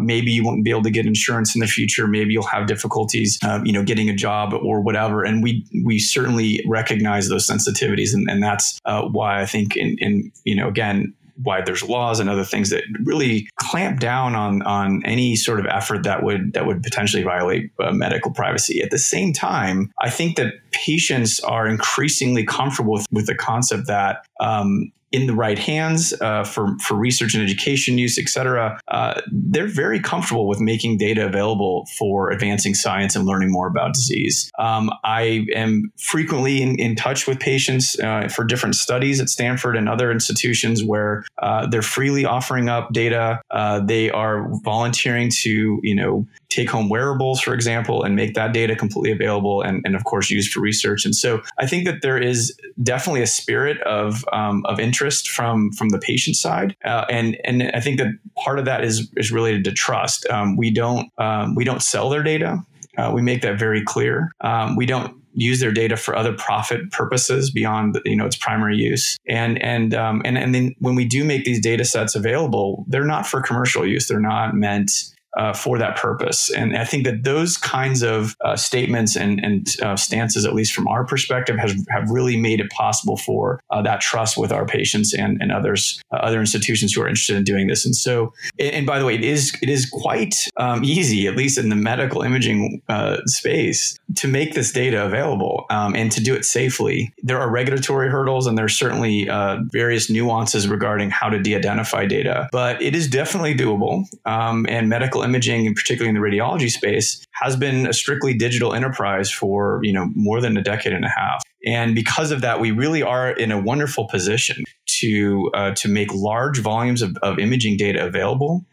maybe 0.01 0.31
you 0.31 0.45
won't 0.45 0.65
be 0.65 0.71
able 0.71 0.83
to 0.83 0.91
get 0.91 1.07
insurance 1.07 1.55
in 1.55 1.61
the 1.61 1.67
future. 1.67 2.07
Maybe 2.07 2.33
you'll 2.33 2.53
have 2.57 2.67
difficulties, 2.67 3.39
you 3.65 3.73
know, 3.73 3.85
getting 3.85 4.09
a 4.09 4.15
job 4.15 4.53
or 4.53 4.81
whatever. 4.81 5.25
And 5.25 5.43
we 5.43 5.65
we 5.85 5.99
certainly 5.99 6.63
recognize 6.67 7.29
those 7.29 7.47
sensitivities, 7.47 8.15
and, 8.15 8.29
and 8.31 8.43
that's 8.43 8.81
uh, 8.85 9.03
why 9.03 9.41
I 9.43 9.47
think, 9.47 9.77
in, 9.77 9.97
in 9.99 10.33
you 10.45 10.57
know, 10.57 10.69
again, 10.69 11.15
why 11.43 11.61
there's 11.65 11.85
laws 11.85 12.19
and 12.21 12.29
other 12.29 12.45
things 12.45 12.71
that 12.71 12.83
really 13.05 13.49
clamp 13.61 14.01
down 14.01 14.35
on 14.35 14.63
on 14.63 15.03
any 15.05 15.37
sort 15.37 15.61
of 15.61 15.67
effort 15.67 16.03
that 16.03 16.23
would 16.23 16.53
that 16.55 16.67
would 16.67 16.83
potentially 16.83 17.23
violate 17.23 17.71
uh, 17.79 17.93
medical 17.93 18.33
privacy. 18.33 18.83
At 18.83 18.91
the 18.91 18.99
same 18.99 19.33
time, 19.33 19.91
I 20.03 20.11
think 20.11 20.37
that 20.37 20.55
patients 20.73 21.41
are 21.41 21.67
increasingly 21.69 22.45
comfortable 22.45 22.95
with, 22.95 23.07
with 23.13 23.27
the 23.27 23.37
concept 23.37 23.87
that 23.87 24.25
um, 24.41 24.91
in 25.11 25.27
the 25.27 25.35
right 25.35 25.59
hands 25.59 26.13
uh, 26.21 26.45
for, 26.45 26.77
for 26.87 26.95
research 26.95 27.35
and 27.35 27.43
education 27.43 27.97
use, 27.97 28.19
et 28.19 28.29
cetera, 28.29 28.79
uh, 28.89 29.21
they're 29.33 29.67
very 29.67 29.99
comfortable 30.01 30.47
with 30.47 30.61
making 30.61 30.99
data 30.99 31.27
available 31.27 31.87
for 31.99 32.31
advancing 32.31 32.75
science 32.75 33.17
and 33.17 33.25
learning 33.25 33.51
more 33.51 33.67
about 33.67 33.95
disease. 33.95 34.51
Um, 34.59 34.91
I 35.05 35.47
am 35.55 35.91
frequently 35.99 36.61
in, 36.61 36.79
in 36.79 36.95
touch 36.95 37.27
with 37.27 37.41
patients 37.41 37.99
uh, 38.01 38.29
for 38.29 38.45
different 38.45 38.75
studies 38.75 39.19
at 39.19 39.31
Stanford 39.31 39.77
and 39.77 39.89
other 39.89 40.11
institutions 40.13 40.85
where 40.85 41.25
uh, 41.41 41.67
they're 41.67 41.81
freely 41.81 42.27
offering 42.27 42.69
up 42.69 42.93
data. 42.93 43.41
Uh, 43.51 43.81
they 43.81 44.11
are 44.11 44.47
volunteering 44.63 45.31
to, 45.43 45.81
you 45.83 45.95
know, 45.95 46.27
take 46.51 46.69
home 46.71 46.89
wearables, 46.89 47.41
for 47.41 47.55
example, 47.55 48.03
and 48.03 48.15
make 48.15 48.35
that 48.35 48.53
data 48.53 48.77
completely 48.77 49.13
available 49.13 49.63
and, 49.63 49.83
and 49.85 49.95
of 49.95 50.05
course 50.05 50.31
used 50.31 50.53
for 50.53 50.61
research. 50.61 51.05
And 51.05 51.15
so 51.15 51.41
I 51.59 51.67
think 51.67 51.87
that 51.87 52.03
there 52.03 52.19
is 52.19 52.59
definitely 52.83 53.23
a 53.23 53.27
spirit 53.27 53.81
of, 53.83 54.25
um, 54.33 54.65
of 54.67 54.79
interest 54.79 54.98
from, 55.29 55.71
from 55.73 55.91
the 55.91 55.99
patient 55.99 56.37
side. 56.37 56.77
Uh, 56.85 57.05
and, 57.11 57.37
and 57.45 57.71
I 57.75 57.81
think 57.81 57.99
that 57.99 58.09
part 58.37 58.59
of 58.59 58.65
that 58.65 58.85
is, 58.85 59.11
is 59.17 59.31
related 59.31 59.65
to 59.65 59.73
trust. 59.73 60.27
Um, 60.31 60.57
we 60.57 60.71
don't, 60.71 61.09
um, 61.19 61.55
we 61.55 61.65
don't 61.65 61.83
sell 61.83 62.09
their 62.09 62.23
data. 62.23 62.59
Uh, 62.97 63.13
we 63.15 63.23
make 63.23 63.43
that 63.43 63.59
very 63.59 63.83
clear. 63.85 64.33
Um, 64.41 64.75
we 64.77 64.87
don't 64.87 65.15
use 65.35 65.61
their 65.61 65.71
data 65.71 65.97
for 65.97 66.17
other 66.17 66.33
profit 66.33 66.91
purposes 66.91 67.51
beyond 67.51 67.99
you 68.05 68.17
know 68.17 68.27
its 68.27 68.37
primary 68.37 68.77
use. 68.77 69.17
And 69.29 69.63
and 69.63 69.95
um, 69.95 70.23
and 70.25 70.37
and 70.37 70.55
then 70.55 70.75
when 70.81 70.95
we 70.95 71.05
do 71.05 71.25
make 71.25 71.45
these 71.45 71.61
data 71.61 71.85
sets 71.85 72.15
available, 72.15 72.85
they're 72.89 73.05
not 73.05 73.27
for 73.27 73.41
commercial 73.41 73.87
use. 73.87 74.09
They're 74.09 74.21
not 74.21 74.55
meant 74.55 74.91
uh, 75.37 75.53
for 75.53 75.79
that 75.79 75.97
purpose. 75.97 76.51
And 76.51 76.77
I 76.77 76.85
think 76.85 77.05
that 77.05 77.25
those 77.25 77.57
kinds 77.57 78.03
of 78.03 78.35
uh, 78.45 78.57
statements 78.57 79.17
and, 79.17 79.41
and 79.41 79.67
uh, 79.83 79.97
stances, 79.97 80.45
at 80.45 80.55
least 80.55 80.73
from 80.73 80.89
our 80.89 81.05
perspective, 81.05 81.57
has, 81.59 81.75
have 81.91 82.11
really 82.11 82.37
made 82.37 82.61
it 82.61 82.71
possible 82.71 83.17
for 83.17 83.61
uh, 83.71 83.83
that 83.83 84.01
trust 84.01 84.37
with 84.37 84.53
our 84.53 84.67
patients 84.67 85.15
and, 85.15 85.41
and 85.41 85.53
others, 85.53 86.01
uh, 86.13 86.17
other 86.17 86.41
institutions 86.41 86.93
who 86.93 87.03
are 87.03 87.09
interested 87.09 87.37
in 87.37 87.45
doing 87.45 87.67
this. 87.67 87.85
And 87.85 87.95
so, 87.95 88.33
and, 88.59 88.87
by 88.87 88.99
the 88.99 89.05
way, 89.05 89.15
it 89.15 89.25
is 89.25 89.57
it 89.63 89.69
is 89.69 89.89
quite 89.89 90.35
um, 90.57 90.85
easy, 90.85 91.27
at 91.27 91.37
least 91.37 91.59
in 91.59 91.69
the 91.69 91.77
medical 91.77 92.23
imaging 92.23 92.83
uh, 92.89 93.19
space, 93.27 93.99
to 94.17 94.29
make 94.29 94.55
this 94.55 94.73
data 94.73 95.05
available 95.05 95.67
um, 95.71 95.95
and 95.95 96.11
to 96.13 96.23
do 96.23 96.35
it 96.35 96.45
safely. 96.45 97.13
There 97.23 97.39
are 97.39 97.51
regulatory 97.51 98.09
hurdles, 98.09 98.47
and 98.47 98.57
there's 98.57 98.79
certainly 98.79 99.29
various 99.73 100.11
nuances 100.11 100.69
regarding 100.69 101.11
how 101.11 101.29
to 101.29 101.39
de-identify 101.39 102.07
data, 102.07 102.49
but 102.53 102.81
it 102.83 102.95
is 102.95 103.09
definitely 103.09 103.55
doable. 103.55 104.05
Um, 104.25 104.67
and 104.69 104.89
medical 104.89 105.18
imaging, 105.23 105.67
and 105.67 105.77
particularly 105.77 106.09
in 106.09 106.21
the 106.21 106.27
radiology 106.27 106.71
space, 106.71 107.25
has 107.35 107.57
been 107.57 107.87
a 107.87 107.93
strictly 107.93 108.35
digital 108.35 108.75
enterprise 108.75 109.31
for 109.31 109.81
you 109.83 109.93
know 109.93 110.11
more 110.15 110.41
than 110.41 110.57
a 110.57 110.63
decade 110.63 110.93
and 110.93 111.05
a 111.05 111.11
half. 111.17 111.43
And 111.67 111.95
because 111.95 112.31
of 112.31 112.41
that, 112.41 112.61
we 112.61 112.71
really 112.71 113.03
are 113.03 113.31
in 113.31 113.51
a 113.51 113.61
wonderful 113.61 114.09
position 114.09 114.65
to 115.01 115.51
uh, 115.55 115.73
to 115.73 115.89
make 115.89 116.13
large 116.15 116.61
volumes 116.61 117.03
of, 117.03 117.17
of 117.23 117.39
imaging 117.39 117.77
data 117.77 118.05
available 118.05 118.65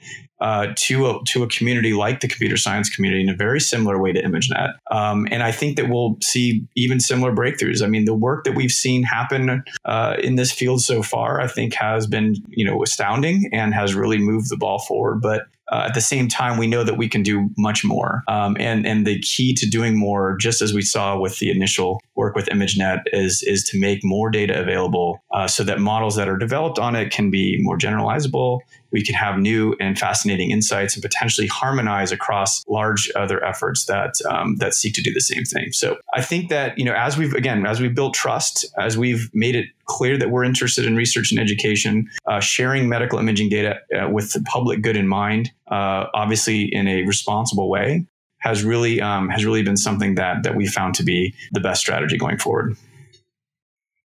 uh, 0.41 0.67
to 0.75 1.09
a 1.09 1.19
to 1.25 1.43
a 1.43 1.47
community 1.47 1.93
like 1.93 2.19
the 2.19 2.27
computer 2.27 2.57
science 2.57 2.93
community 2.93 3.21
in 3.21 3.29
a 3.29 3.35
very 3.35 3.59
similar 3.59 4.01
way 4.01 4.11
to 4.11 4.21
ImageNet. 4.21 4.73
Um, 4.91 5.27
and 5.31 5.41
I 5.41 5.51
think 5.51 5.77
that 5.77 5.89
we'll 5.89 6.17
see 6.21 6.67
even 6.75 6.99
similar 6.99 7.33
breakthroughs. 7.33 7.81
I 7.81 7.87
mean, 7.87 8.05
the 8.05 8.13
work 8.13 8.43
that 8.43 8.55
we've 8.55 8.71
seen 8.71 9.03
happen 9.03 9.63
uh, 9.85 10.17
in 10.21 10.35
this 10.35 10.51
field 10.51 10.81
so 10.81 11.01
far, 11.01 11.39
I 11.39 11.47
think, 11.47 11.73
has 11.75 12.05
been 12.05 12.35
you 12.49 12.65
know 12.65 12.81
astounding 12.83 13.49
and 13.53 13.73
has 13.73 13.95
really 13.95 14.17
moved 14.17 14.49
the 14.49 14.57
ball 14.57 14.79
forward. 14.79 15.21
But 15.21 15.43
uh, 15.71 15.85
at 15.87 15.93
the 15.93 16.01
same 16.01 16.27
time, 16.27 16.57
we 16.57 16.67
know 16.67 16.83
that 16.83 16.97
we 16.97 17.07
can 17.07 17.23
do 17.23 17.49
much 17.57 17.83
more. 17.83 18.23
Um, 18.27 18.55
and 18.59 18.85
and 18.85 19.05
the 19.05 19.19
key 19.21 19.53
to 19.55 19.67
doing 19.67 19.97
more, 19.97 20.37
just 20.37 20.61
as 20.61 20.73
we 20.73 20.81
saw 20.81 21.17
with 21.17 21.39
the 21.39 21.49
initial 21.49 22.01
work 22.15 22.35
with 22.35 22.45
ImageNet, 22.47 23.01
is 23.07 23.43
is 23.47 23.63
to 23.69 23.79
make 23.79 23.99
more 24.03 24.29
data 24.29 24.59
available 24.59 25.23
uh, 25.33 25.47
so 25.47 25.63
that 25.63 25.79
models 25.79 26.15
that 26.15 26.29
are 26.29 26.37
developed 26.37 26.77
on 26.77 26.95
it 26.95 27.11
can 27.11 27.31
be 27.31 27.57
more 27.61 27.77
generalizable. 27.77 28.59
We 28.95 29.03
can 29.03 29.13
have 29.15 29.37
new 29.37 29.75
and 29.81 29.99
fascinating 29.99 30.51
insights 30.51 30.95
and 30.95 31.03
potentially 31.03 31.47
harmonize 31.47 32.13
across 32.13 32.63
large 32.69 33.11
other 33.13 33.43
efforts 33.43 33.83
that 33.87 34.13
um, 34.29 34.55
that 34.61 34.73
seek 34.73 34.93
to 34.93 35.01
do 35.01 35.13
the 35.13 35.19
same 35.19 35.43
thing. 35.43 35.73
So 35.73 35.97
I 36.13 36.21
think 36.21 36.49
that 36.49 36.77
you 36.79 36.85
know 36.85 36.93
as 36.93 37.17
we've 37.17 37.33
again 37.33 37.65
as 37.65 37.81
we've 37.81 37.93
built 37.93 38.13
trust, 38.13 38.65
as 38.79 38.97
we've 38.97 39.29
made 39.33 39.53
it 39.53 39.65
clear 39.83 40.17
that 40.17 40.31
we're 40.31 40.45
interested 40.45 40.85
in 40.85 40.95
research 40.95 41.29
and 41.33 41.41
education, 41.41 42.09
uh, 42.25 42.39
sharing 42.39 42.87
medical 42.87 43.19
imaging 43.19 43.49
data 43.49 43.81
uh, 43.93 44.07
with 44.09 44.31
the 44.31 44.41
public 44.43 44.81
good 44.81 44.95
in 44.95 45.09
mind, 45.09 45.51
uh, 45.67 46.05
obviously 46.13 46.63
in 46.63 46.87
a 46.87 47.03
responsible 47.03 47.69
way, 47.69 48.05
has 48.39 48.63
really 48.63 49.01
um, 49.01 49.27
has 49.27 49.43
really 49.43 49.63
been 49.63 49.75
something 49.75 50.15
that 50.15 50.43
that 50.43 50.55
we 50.55 50.67
found 50.67 50.95
to 50.95 51.03
be 51.03 51.35
the 51.51 51.59
best 51.59 51.81
strategy 51.81 52.17
going 52.17 52.37
forward. 52.37 52.77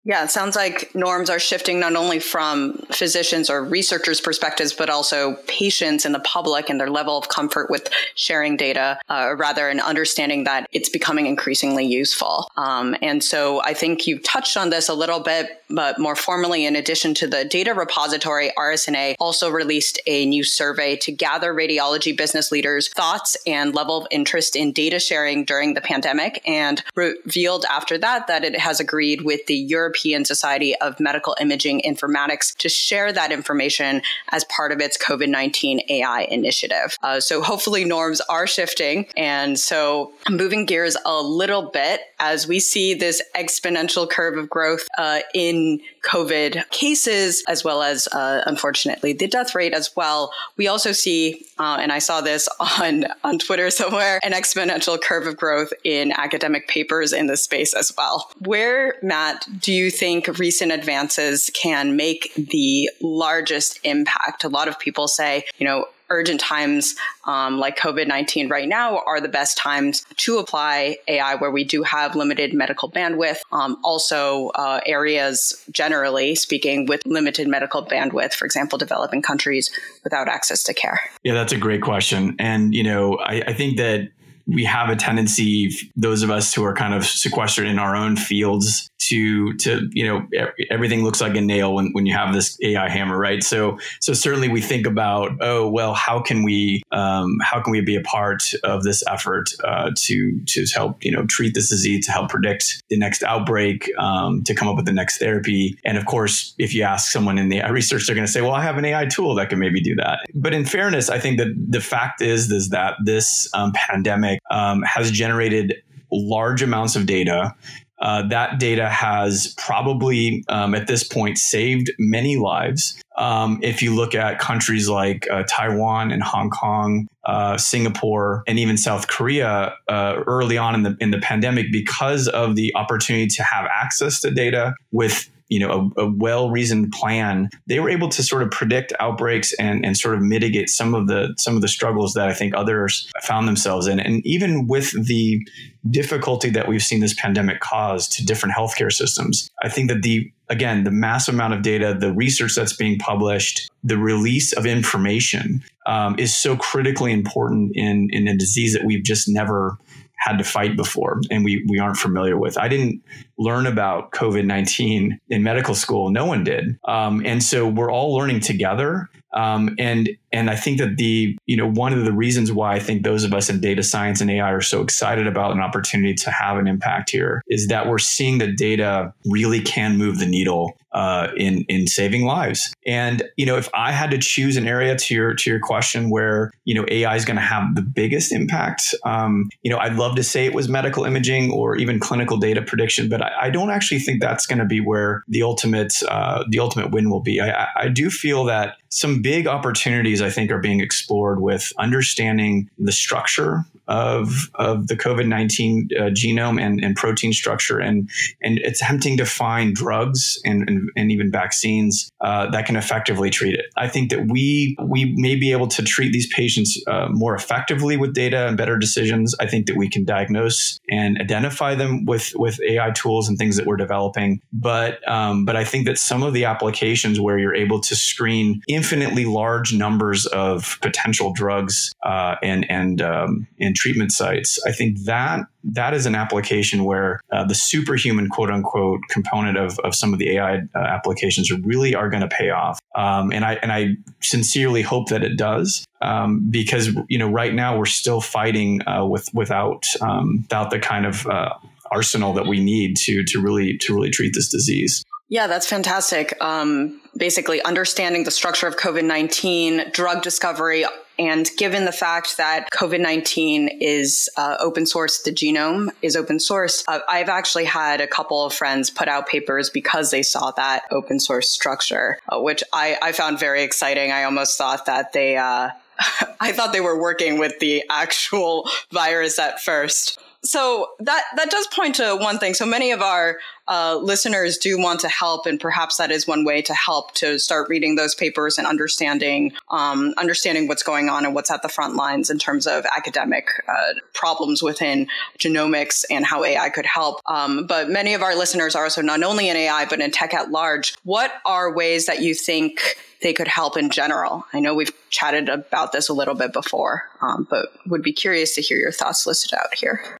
Yeah, 0.07 0.23
it 0.23 0.31
sounds 0.31 0.55
like 0.55 0.95
norms 0.95 1.29
are 1.31 1.40
shifting 1.40 1.81
not 1.81 1.97
only 1.97 2.21
from 2.21 2.75
physicians 2.92 3.51
or 3.51 3.64
researchers' 3.64 4.21
perspectives, 4.21 4.73
but 4.73 4.88
also 4.88 5.35
patients 5.49 6.05
and 6.05 6.14
the 6.14 6.21
public 6.21 6.71
and 6.71 6.79
their 6.79 6.90
level 6.90 7.19
of 7.19 7.29
comfort 7.29 7.71
with 7.71 7.90
sharing 8.14 8.57
data, 8.57 9.01
uh, 9.09 9.35
rather, 9.37 9.69
and 9.69 9.81
understanding 9.81 10.45
that 10.45 10.69
it's 10.71 10.88
becoming 10.88 11.27
increasingly 11.27 11.85
useful. 11.85 12.49
Um, 12.57 12.95
and 13.03 13.25
so 13.25 13.61
I 13.62 13.75
think 13.75 14.07
you 14.07 14.21
touched 14.21 14.57
on 14.57 14.71
this 14.71 14.88
a 14.88 14.95
little 14.95 15.19
bit, 15.19 15.61
but 15.68 15.98
more 15.98 16.16
formally, 16.16 16.64
in 16.64 16.76
addition 16.76 17.14
to 17.14 17.26
the 17.26 17.44
data 17.44 17.74
repository, 17.74 18.52
RSNA 18.57 19.16
also 19.18 19.50
released 19.50 20.00
a 20.07 20.26
new 20.26 20.44
survey 20.44 20.96
to 20.96 21.12
gather 21.12 21.52
radiology 21.52 22.16
business 22.16 22.52
leaders' 22.52 22.88
thoughts 22.88 23.37
and 23.46 23.74
level 23.74 23.98
of 23.98 24.07
interest 24.11 24.57
in 24.57 24.72
data 24.72 24.98
sharing 24.98 25.44
during 25.44 25.74
the 25.74 25.81
pandemic, 25.81 26.42
and 26.46 26.83
revealed 26.94 27.64
after 27.70 27.98
that 27.98 28.26
that 28.26 28.44
it 28.44 28.59
has 28.59 28.81
agreed 28.81 29.22
with 29.22 29.46
the 29.46 29.57
European 29.57 30.24
Society 30.24 30.76
of 30.76 31.00
Medical 31.00 31.37
Imaging 31.40 31.83
Informatics 31.85 32.57
to 32.59 32.68
share 32.68 33.12
that 33.12 33.33
information 33.33 34.02
as 34.31 34.44
part 34.44 34.72
of 34.72 34.81
its 34.81 34.96
COVID 34.98 35.29
19 35.29 35.81
AI 35.88 36.22
initiative. 36.31 36.96
Uh, 37.02 37.20
so 37.20 37.42
hopefully 37.42 37.85
norms 37.85 38.20
are 38.22 38.46
shifting. 38.46 39.07
And 39.16 39.59
so 39.59 40.12
moving 40.31 40.66
gears 40.66 40.96
a 41.05 41.20
little 41.20 41.70
bit 41.70 42.00
as 42.18 42.46
we 42.46 42.61
see 42.61 42.94
this 42.94 43.22
exponential 43.35 44.09
curve 44.09 44.37
of 44.37 44.48
growth 44.48 44.87
uh, 44.98 45.20
in 45.35 45.56
COVID 46.03 46.69
cases, 46.71 47.42
as 47.49 47.64
well 47.64 47.83
as 47.83 48.09
uh, 48.09 48.42
unfortunately 48.47 49.12
the 49.12 49.27
death 49.27 49.55
rate 49.55 49.73
as 49.73 49.95
well. 49.97 50.33
We 50.57 50.69
also 50.69 50.92
see, 50.92 51.47
uh, 51.59 51.79
and 51.81 51.92
I 51.92 51.99
saw 51.99 52.21
this 52.21 52.49
on, 52.81 53.07
on 53.25 53.38
Twitter 53.38 53.71
somewhere, 53.71 54.21
an 54.23 54.33
exponential 54.33 55.01
curve 55.01 55.27
of 55.27 55.37
growth 55.37 55.73
in 55.85 56.12
academic 56.12 56.69
papers 56.69 57.12
in 57.12 57.27
this 57.27 57.42
space 57.45 57.75
as 57.75 57.92
well. 57.97 58.31
Where, 58.40 58.97
Matt, 59.03 59.47
do 59.61 59.73
you 59.73 59.90
think 59.90 60.27
recent 60.38 60.73
advances 60.73 61.51
can 61.55 61.97
make 61.97 62.33
the 62.35 62.90
largest 63.01 63.81
impact? 63.85 64.45
A 64.45 64.49
lot 64.49 64.69
of 64.69 64.79
people 64.79 65.09
say, 65.09 65.45
you 65.59 65.66
know, 65.66 65.87
urgent 66.11 66.40
times 66.40 66.95
um, 67.25 67.59
like 67.59 67.77
COVID 67.79 68.07
19 68.07 68.49
right 68.49 68.69
now 68.69 69.03
are 69.07 69.21
the 69.21 69.29
best 69.29 69.57
times 69.57 70.05
to 70.16 70.38
apply 70.38 70.99
AI 71.09 71.35
where 71.37 71.51
we 71.51 71.64
do 71.64 71.83
have 71.83 72.14
limited 72.14 72.55
medical 72.55 72.90
bandwidth. 72.90 73.38
Um, 73.53 73.79
also, 73.83 74.49
uh, 74.49 74.81
areas 74.87 75.64
generally 75.71 76.35
speaking 76.35 76.87
with 76.87 77.05
limited 77.07 77.49
medical 77.49 77.85
bandwidth, 77.85 78.35
for 78.35 78.45
example, 78.45 78.79
developing 78.79 79.23
countries 79.23 79.71
without 80.05 80.29
access 80.29 80.62
to 80.64 80.75
care. 80.75 81.01
Yeah, 81.23 81.35
that's 81.35 81.53
a 81.53 81.59
great 81.59 81.83
question. 81.83 82.37
And, 82.38 82.75
you 82.75 82.83
know, 82.83 83.19
I, 83.19 83.42
I 83.49 83.53
think 83.53 83.77
that 83.79 84.11
we 84.47 84.64
have 84.64 84.88
a 84.88 84.97
tendency, 84.97 85.73
those 85.97 86.23
of 86.23 86.31
us 86.31 86.55
who 86.55 86.64
are 86.64 86.75
kind 86.75 86.95
of 86.95 87.05
sequestered 87.05 87.66
in 87.66 87.79
our 87.79 87.97
own 87.97 88.16
fields, 88.16 88.88
to 89.09 89.53
to 89.55 89.88
you 89.92 90.07
know 90.07 90.27
everything 90.71 91.03
looks 91.03 91.21
like 91.21 91.37
a 91.37 91.40
nail 91.40 91.75
when, 91.75 91.90
when 91.92 92.07
you 92.07 92.14
have 92.14 92.35
this 92.35 92.59
AI 92.62 92.88
hammer, 92.88 93.19
right? 93.19 93.42
So 93.42 93.79
so 94.01 94.12
certainly 94.12 94.49
we 94.49 94.61
think 94.61 94.87
about 94.87 95.33
oh 95.40 95.69
well, 95.69 95.95
how 95.95 96.21
can 96.21 96.42
we 96.42 96.83
um, 96.92 97.38
how 97.42 97.61
can 97.61 97.71
we 97.71 97.81
be 97.81 97.97
a 97.97 98.03
part 98.03 98.53
of 98.64 98.83
this 98.83 99.03
effort 99.07 99.51
uh, 99.64 99.90
to 99.97 100.40
to 100.47 100.66
help 100.75 101.05
you 101.05 101.12
know 101.12 101.25
treat 101.27 101.55
this 101.55 101.69
disease, 101.69 102.07
to 102.07 102.12
help 102.12 102.31
predict 102.31 102.83
the 102.88 102.97
next 102.97 103.23
outbreak, 103.23 103.90
um, 103.99 104.42
to 104.45 104.55
come 104.55 104.69
up 104.69 104.77
with 104.77 104.87
the 104.87 104.92
next 104.92 105.19
therapy, 105.19 105.79
and 105.85 105.99
of 105.99 106.07
course, 106.07 106.55
if 106.59 106.75
you 106.75 106.83
ask 106.83 107.11
someone 107.11 107.38
in 107.38 107.49
the 107.49 107.62
research, 107.71 108.07
they're 108.07 108.14
going 108.14 108.27
to 108.27 108.33
say, 108.33 108.40
well, 108.40 108.53
I 108.53 108.62
have 108.62 108.79
an 108.79 108.85
AI 108.85 109.07
tool 109.07 109.35
that 109.37 109.49
can 109.49 109.59
maybe 109.59 109.81
do 109.81 109.95
that. 109.97 110.21
But 110.35 110.53
in 110.53 110.64
fairness, 110.64 111.09
I 111.09 111.19
think 111.19 111.38
that 111.38 111.55
the 111.57 111.81
fact 111.81 112.21
is 112.21 112.51
is 112.51 112.71
that 112.71 112.95
this 113.05 113.49
um, 113.55 113.73
pandemic 113.75 114.40
um, 114.51 114.83
has 114.83 115.11
generated 115.11 115.75
large 116.11 116.62
amounts 116.62 116.97
of 116.97 117.07
data. 117.07 117.55
Uh, 117.99 118.27
that 118.29 118.59
data 118.59 118.89
has 118.89 119.55
probably, 119.57 120.45
um, 120.49 120.75
at 120.75 120.87
this 120.87 121.03
point, 121.03 121.39
saved 121.39 121.91
many 121.99 122.37
lives. 122.37 123.01
Um, 123.17 123.59
if 123.63 123.81
you 123.81 123.95
look 123.95 124.15
at 124.15 124.39
countries 124.39 124.89
like 124.89 125.27
uh, 125.31 125.45
Taiwan 125.49 126.11
and 126.11 126.23
Hong 126.23 126.51
Kong, 126.51 127.09
uh, 127.25 127.57
Singapore, 127.57 128.43
and 128.47 128.59
even 128.59 128.77
South 128.77 129.09
Korea, 129.09 129.75
uh, 129.89 130.23
early 130.27 130.59
on 130.59 130.75
in 130.75 130.83
the 130.83 130.97
in 131.01 131.11
the 131.11 131.19
pandemic, 131.19 131.73
because 131.73 132.29
of 132.29 132.57
the 132.57 132.75
opportunity 132.77 133.27
to 133.29 133.43
have 133.43 133.67
access 133.73 134.21
to 134.21 134.31
data 134.31 134.75
with 134.93 135.31
you 135.49 135.61
know 135.61 135.93
a, 135.97 136.03
a 136.03 136.11
well 136.11 136.51
reasoned 136.51 136.93
plan, 136.93 137.49
they 137.67 137.81
were 137.81 137.91
able 137.91 138.09
to 138.09 138.23
sort 138.23 138.43
of 138.43 138.51
predict 138.51 138.93
outbreaks 139.01 139.53
and 139.55 139.85
and 139.85 139.97
sort 139.97 140.15
of 140.15 140.23
mitigate 140.23 140.69
some 140.69 140.95
of 140.95 141.07
the 141.07 141.35
some 141.39 141.57
of 141.57 141.63
the 141.63 141.69
struggles 141.69 142.15
that 142.15 142.29
I 142.29 142.35
think 142.35 142.55
others 142.55 143.11
found 143.23 143.49
themselves 143.49 143.87
in. 143.87 144.01
And 144.01 144.25
even 144.27 144.67
with 144.67 144.93
the 145.07 145.41
difficulty 145.90 146.51
that 146.51 146.68
we've 146.68 146.83
seen 146.83 147.01
this 147.01 147.14
pandemic 147.14 147.61
cause 147.61 148.09
to 148.09 148.25
different 148.25 148.55
healthcare 148.55 148.92
systems, 148.92 149.51
I 149.62 149.68
think 149.68 149.88
that 149.90 150.03
the 150.03 150.31
again 150.49 150.85
the 150.85 150.90
massive 150.90 151.35
amount 151.35 151.55
of 151.55 151.62
data, 151.62 151.96
the 151.99 152.12
research 152.12 152.55
that's 152.55 152.75
being 152.75 152.99
published, 152.99 153.70
the 153.83 153.99
release 153.99 154.53
of 154.53 154.66
information 154.66 155.62
um, 155.87 156.18
is 156.18 156.35
so 156.35 156.57
critically 156.57 157.12
important 157.12 157.72
in 157.75 158.09
in 158.11 158.29
a 158.29 158.37
disease 158.37 158.72
that 158.75 158.85
we've 158.85 159.05
just 159.05 159.29
never 159.29 159.79
had 160.18 160.38
to 160.38 160.44
fight 160.44 160.77
before 160.77 161.20
and 161.31 161.44
we, 161.44 161.64
we 161.68 161.79
aren't 161.79 161.96
familiar 161.96 162.37
with. 162.37 162.59
I 162.59 162.68
didn't 162.68 163.03
learn 163.38 163.66
about 163.66 164.12
COVID 164.12 164.44
19 164.44 165.20
in 165.29 165.42
medical 165.42 165.75
school. 165.75 166.11
No 166.11 166.25
one 166.25 166.42
did. 166.42 166.79
Um, 166.87 167.22
and 167.25 167.42
so 167.42 167.68
we're 167.68 167.92
all 167.92 168.14
learning 168.14 168.40
together. 168.40 169.09
Um, 169.35 169.77
and 169.79 170.09
and 170.37 170.51
I 170.51 170.55
think 170.55 170.79
that 170.79 170.99
the 170.99 171.37
you 171.46 171.57
know 171.57 171.70
one 171.70 171.94
of 171.94 172.05
the 172.05 172.12
reasons 172.12 172.53
why 172.53 172.75
I 172.75 172.79
think 172.79 173.03
those 173.03 173.25
of 173.25 173.33
us 173.33 173.49
in 173.49 173.59
data 173.59 173.83
science 173.83 174.20
and 174.20 174.31
AI 174.31 174.53
are 174.53 174.61
so 174.61 174.83
excited 174.83 175.27
about 175.27 175.53
an 175.53 175.61
opportunity 175.61 176.12
to 176.14 176.31
have 176.31 176.59
an 176.59 176.66
impact 176.66 177.11
here 177.11 177.42
is 177.49 177.68
that 177.68 177.88
we're 177.88 177.99
seeing 177.99 178.37
that 178.38 178.59
data 178.59 179.14
really 179.25 179.62
can 179.62 179.96
move 179.96 180.18
the 180.18 180.27
needle 180.27 180.77
uh, 180.92 181.29
in 181.37 181.64
in 181.68 181.87
saving 181.87 182.25
lives. 182.25 182.72
And 182.87 183.22
you 183.37 183.46
know, 183.46 183.57
if 183.57 183.68
I 183.75 183.92
had 183.92 184.11
to 184.11 184.18
choose 184.18 184.57
an 184.57 184.66
area 184.66 184.96
to 184.96 185.14
your 185.14 185.35
to 185.35 185.51
your 185.51 185.61
question 185.61 186.11
where 186.11 186.51
you 186.64 186.75
know 186.75 186.85
AI 186.88 187.16
is 187.16 187.25
going 187.25 187.37
to 187.37 187.42
have 187.42 187.75
the 187.75 187.83
biggest 187.83 188.33
impact, 188.33 188.94
um, 189.05 189.49
you 189.62 189.70
know, 189.70 189.79
I'd 189.79 189.96
love 189.96 190.16
to 190.16 190.22
say 190.22 190.46
it 190.46 190.55
was 190.55 190.68
medical 190.68 191.05
imaging 191.05 191.51
or 191.51 191.77
even 191.77 191.99
clinical 191.99 192.37
data 192.37 192.62
prediction, 192.62 193.09
but 193.09 193.22
I, 193.22 193.33
I 193.42 193.51
don't 193.51 193.70
actually 193.70 194.01
think 194.01 194.20
that's 194.20 194.46
going 194.46 194.59
to 194.59 194.64
be 194.64 194.81
where 194.81 195.22
the 195.29 195.42
ultimate 195.42 195.94
uh, 196.09 196.44
the 196.49 196.59
ultimate 196.59 196.90
win 196.90 197.11
will 197.11 197.22
be. 197.22 197.40
I, 197.40 197.68
I 197.77 197.88
do 197.88 198.11
feel 198.11 198.44
that 198.44 198.77
some 198.88 199.20
big 199.20 199.46
opportunities 199.46 200.22
I 200.27 200.31
think 200.31 200.51
are 200.51 200.59
being 200.59 200.81
explored 200.81 201.41
with 201.41 201.73
understanding 201.79 202.69
the 202.79 202.93
structure 202.93 203.65
of 203.89 204.51
of 204.57 204.89
the 204.89 204.97
COVID 204.97 205.29
nineteen 205.29 205.89
uh, 205.99 206.05
genome 206.05 206.61
and, 206.61 206.83
and 206.83 206.97
protein 206.97 207.33
structure, 207.33 207.79
and 207.79 208.11
and 208.43 208.59
attempting 208.59 209.17
to 209.19 209.25
find 209.25 209.75
drugs 209.75 210.41
and 210.45 210.69
and, 210.69 210.91
and 210.97 211.12
even 211.12 211.31
vaccines 211.31 212.11
uh, 212.21 212.51
that 212.51 212.67
can 212.67 212.77
effectively 212.77 213.31
treat 213.31 213.55
it. 213.55 213.67
I 213.77 213.89
think 213.89 214.11
that 214.11 214.27
we 214.29 214.77
we 214.83 215.15
may 215.17 215.37
be 215.37 215.53
able 215.53 215.69
to 215.69 215.83
treat 215.83 216.12
these 216.12 216.33
patients 216.35 216.83
uh, 216.87 217.09
more 217.11 217.35
effectively 217.35 217.97
with 217.97 218.15
data 218.15 218.47
and 218.49 218.57
better 218.57 218.77
decisions. 218.77 219.35
I 219.39 219.47
think 219.47 219.67
that 219.67 219.77
we 219.77 219.89
can 219.89 220.05
diagnose 220.05 220.81
and 220.91 221.19
identify 221.21 221.75
them 221.75 222.05
with 222.07 222.33
with 222.37 222.61
AI 222.62 222.91
tools 222.91 223.29
and 223.29 223.39
things 223.39 223.57
that 223.57 223.67
we're 223.67 223.77
developing. 223.77 224.41
But 224.53 225.07
um, 225.09 225.45
but 225.45 225.57
I 225.57 225.65
think 225.65 225.87
that 225.87 225.99
some 225.99 226.23
of 226.23 226.33
the 226.33 226.45
applications 226.45 227.21
where 227.21 227.39
you're 227.39 227.55
able 227.55 227.81
to 227.81 227.95
screen 227.95 228.62
infinitely 228.69 229.25
large 229.25 229.73
numbers 229.73 230.06
of 230.27 230.79
potential 230.83 231.33
drugs 231.33 231.92
uh, 232.05 232.37
and 232.42 232.71
and 232.71 233.03
um, 233.03 233.47
and 233.59 233.75
treatment 233.75 234.12
sites. 234.12 234.59
I 234.66 234.73
think 234.73 235.01
that 235.05 235.40
that 235.64 235.95
is 235.95 236.07
an 236.07 236.14
application 236.14 236.85
where 236.85 237.21
uh, 237.33 237.45
the 237.45 237.55
superhuman 237.55 238.29
quote 238.29 238.51
unquote 238.51 239.01
component 239.11 239.59
of, 239.59 239.79
of 239.81 239.95
some 239.95 240.12
of 240.12 240.19
the 240.19 240.37
AI 240.37 240.59
uh, 240.75 240.79
applications 240.79 241.51
really 241.51 241.95
are 241.95 242.09
going 242.09 242.23
to 242.23 242.29
pay 242.29 242.51
off. 242.51 242.79
Um, 242.95 243.33
and 243.33 243.45
I 243.45 243.55
and 243.55 243.73
I 243.73 243.97
sincerely 244.23 244.83
hope 244.83 245.09
that 245.09 245.23
it 245.23 245.37
does 245.37 245.85
um, 246.03 246.49
because 246.51 246.90
you 247.09 247.19
know 247.19 247.31
right 247.31 247.55
now 247.55 247.77
we're 247.77 247.87
still 247.87 248.21
fighting 248.21 248.81
uh, 248.87 249.05
with 249.05 249.29
without 249.35 249.87
um, 250.01 250.38
without 250.42 250.71
the 250.71 250.79
kind 250.79 251.07
of 251.07 251.27
uh, 251.27 251.55
arsenal 251.90 252.33
that 252.35 252.47
we 252.47 252.62
need 252.62 252.97
to 252.97 253.25
to 253.25 253.40
really 253.40 253.77
to 253.79 253.95
really 253.95 254.11
treat 254.11 254.33
this 254.35 254.49
disease. 254.49 255.05
Yeah, 255.29 255.49
that's 255.49 255.67
fantastic. 255.67 256.41
Um, 256.41 257.01
basically, 257.17 257.61
understanding 257.62 258.25
the 258.25 258.31
structure 258.31 258.67
of 258.67 258.77
COVID 258.77 259.05
19, 259.05 259.91
drug 259.93 260.23
discovery, 260.23 260.85
and 261.19 261.51
given 261.57 261.85
the 261.85 261.93
fact 261.93 262.37
that 262.37 262.71
COVID 262.71 263.01
19 263.01 263.69
is 263.81 264.29
uh, 264.37 264.57
open 264.61 264.87
source, 264.87 265.23
the 265.23 265.33
genome 265.33 265.89
is 266.01 266.15
open 266.15 266.39
source, 266.39 266.85
uh, 266.87 267.01
I've 267.09 267.29
actually 267.29 267.65
had 267.65 268.01
a 268.01 268.07
couple 268.07 268.45
of 268.45 268.53
friends 268.53 268.91
put 268.91 269.09
out 269.09 269.27
papers 269.27 269.69
because 269.69 270.11
they 270.11 270.23
saw 270.23 270.53
that 270.53 270.85
open 270.93 271.19
source 271.19 271.51
structure, 271.51 272.19
uh, 272.29 272.41
which 272.41 272.62
I, 272.73 272.97
I, 273.03 273.12
found 273.12 273.41
very 273.41 273.62
exciting. 273.62 274.12
I 274.12 274.25
almost 274.25 274.59
thought 274.59 274.87
that 274.87 275.12
they, 275.12 275.37
uh, 275.37 275.71
I 276.41 276.53
thought 276.53 276.73
they 276.73 276.81
were 276.81 277.01
working 277.01 277.39
with 277.39 277.59
the 277.59 277.83
actual 277.91 278.69
virus 278.93 279.39
at 279.39 279.61
first 279.61 280.21
so 280.47 280.89
that 281.01 281.25
that 281.37 281.51
does 281.51 281.67
point 281.69 281.97
to 281.97 282.17
one 282.17 282.39
thing. 282.39 282.55
So 282.55 282.67
many 282.67 282.93
of 282.93 283.03
our 283.03 283.39
uh, 283.69 283.99
listeners 284.01 284.59
do 284.59 284.79
want 284.79 285.01
to 285.01 285.09
help, 285.09 285.47
and 285.47 285.59
perhaps 285.59 285.97
that 285.97 286.11
is 286.11 286.27
one 286.27 286.45
way 286.45 286.63
to 286.63 286.75
help 286.75 287.13
to 287.15 287.39
start 287.39 287.69
reading 287.69 287.97
those 287.97 288.15
papers 288.15 288.59
and 288.59 288.67
understanding 288.67 289.53
um, 289.71 290.15
understanding 290.17 290.69
what's 290.69 290.83
going 290.83 291.09
on 291.09 291.25
and 291.25 291.35
what's 291.35 291.51
at 291.51 291.63
the 291.63 291.69
front 291.69 291.97
lines 291.97 292.31
in 292.31 292.39
terms 292.39 292.67
of 292.67 292.85
academic 292.97 293.49
uh, 293.69 293.95
problems 294.15 294.63
within 294.63 295.09
genomics 295.39 296.05
and 296.11 296.25
how 296.25 296.45
AI 296.45 296.71
could 296.71 296.87
help. 296.87 297.21
Um, 297.27 297.67
but 297.67 297.89
many 297.89 298.15
of 298.15 298.23
our 298.23 298.37
listeners 298.37 298.77
are 298.77 298.85
also 298.85 299.03
not 299.03 299.23
only 299.23 299.49
in 299.49 299.57
AI 299.57 299.87
but 299.87 300.01
in 300.01 300.11
tech 300.11 300.33
at 300.33 300.51
large. 300.51 300.95
What 301.03 301.33
are 301.45 301.73
ways 301.73 302.07
that 302.07 302.21
you 302.21 302.35
think 302.35 302.97
they 303.23 303.33
could 303.33 303.49
help 303.49 303.77
in 303.77 303.91
general? 303.91 304.45
I 304.53 304.61
know 304.61 304.75
we've 304.75 304.93
chatted 305.11 305.49
about 305.49 305.93
this 305.93 306.09
a 306.09 306.15
little 306.15 306.35
bit 306.35 306.53
before, 306.53 307.05
um, 307.21 307.47
but 307.49 307.69
would 307.87 308.03
be 308.03 308.13
curious 308.13 308.55
to 308.55 308.61
hear 308.61 308.79
your 308.79 308.93
thoughts 308.93 309.27
listed 309.27 309.55
out 309.55 309.75
here. 309.75 310.19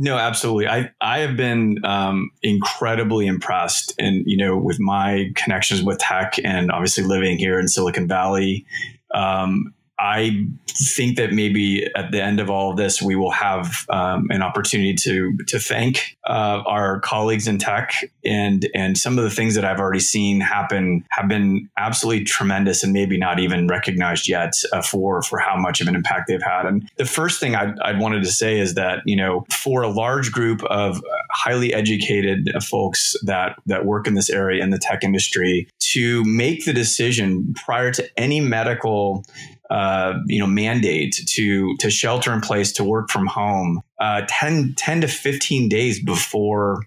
No, 0.00 0.16
absolutely. 0.16 0.68
I 0.68 0.92
I 1.00 1.18
have 1.18 1.36
been 1.36 1.84
um, 1.84 2.30
incredibly 2.40 3.26
impressed, 3.26 3.92
and 3.98 4.24
you 4.26 4.36
know, 4.36 4.56
with 4.56 4.78
my 4.78 5.32
connections 5.34 5.82
with 5.82 5.98
tech, 5.98 6.36
and 6.44 6.70
obviously 6.70 7.02
living 7.02 7.36
here 7.36 7.58
in 7.58 7.66
Silicon 7.66 8.06
Valley, 8.06 8.64
um, 9.12 9.74
I 9.98 10.46
think 10.68 11.16
that 11.16 11.32
maybe 11.32 11.86
at 11.96 12.12
the 12.12 12.22
end 12.22 12.38
of 12.38 12.48
all 12.48 12.70
of 12.70 12.76
this, 12.76 13.02
we 13.02 13.16
will 13.16 13.32
have 13.32 13.84
um, 13.90 14.28
an 14.30 14.42
opportunity 14.42 14.94
to 14.94 15.36
to 15.48 15.58
thank 15.58 16.16
uh, 16.28 16.62
our 16.66 17.00
colleagues 17.00 17.48
in 17.48 17.58
tech 17.58 17.92
and 18.24 18.68
and 18.74 18.96
some 18.96 19.18
of 19.18 19.24
the 19.24 19.30
things 19.30 19.54
that 19.56 19.64
I've 19.64 19.80
already 19.80 20.00
seen 20.00 20.40
happen 20.40 21.04
have 21.10 21.28
been 21.28 21.68
absolutely 21.76 22.24
tremendous 22.24 22.84
and 22.84 22.92
maybe 22.92 23.18
not 23.18 23.40
even 23.40 23.66
recognized 23.66 24.28
yet 24.28 24.52
uh, 24.72 24.82
for 24.82 25.22
for 25.22 25.38
how 25.38 25.56
much 25.56 25.80
of 25.80 25.88
an 25.88 25.96
impact 25.96 26.28
they've 26.28 26.42
had. 26.42 26.66
And 26.66 26.88
the 26.96 27.04
first 27.04 27.40
thing 27.40 27.56
I 27.56 27.72
I 27.82 27.98
wanted 27.98 28.22
to 28.22 28.30
say 28.30 28.60
is 28.60 28.74
that 28.74 29.00
you 29.04 29.16
know 29.16 29.46
for 29.50 29.82
a 29.82 29.88
large 29.88 30.30
group 30.30 30.62
of 30.64 31.02
highly 31.32 31.74
educated 31.74 32.50
folks 32.62 33.16
that 33.24 33.56
that 33.66 33.84
work 33.84 34.06
in 34.06 34.14
this 34.14 34.30
area 34.30 34.62
in 34.62 34.70
the 34.70 34.78
tech 34.78 35.02
industry 35.02 35.68
to 35.92 36.22
make 36.24 36.64
the 36.64 36.72
decision 36.72 37.54
prior 37.54 37.90
to 37.90 38.08
any 38.18 38.40
medical 38.40 39.24
uh, 39.70 40.14
you 40.26 40.38
know 40.38 40.46
mandate 40.46 41.14
to 41.26 41.76
to 41.78 41.90
shelter 41.90 42.32
in 42.32 42.40
place 42.40 42.72
to 42.72 42.84
work 42.84 43.10
from 43.10 43.26
home 43.26 43.82
uh, 44.00 44.22
10, 44.28 44.74
10 44.76 45.00
to 45.02 45.08
15 45.08 45.68
days 45.68 46.02
before 46.02 46.82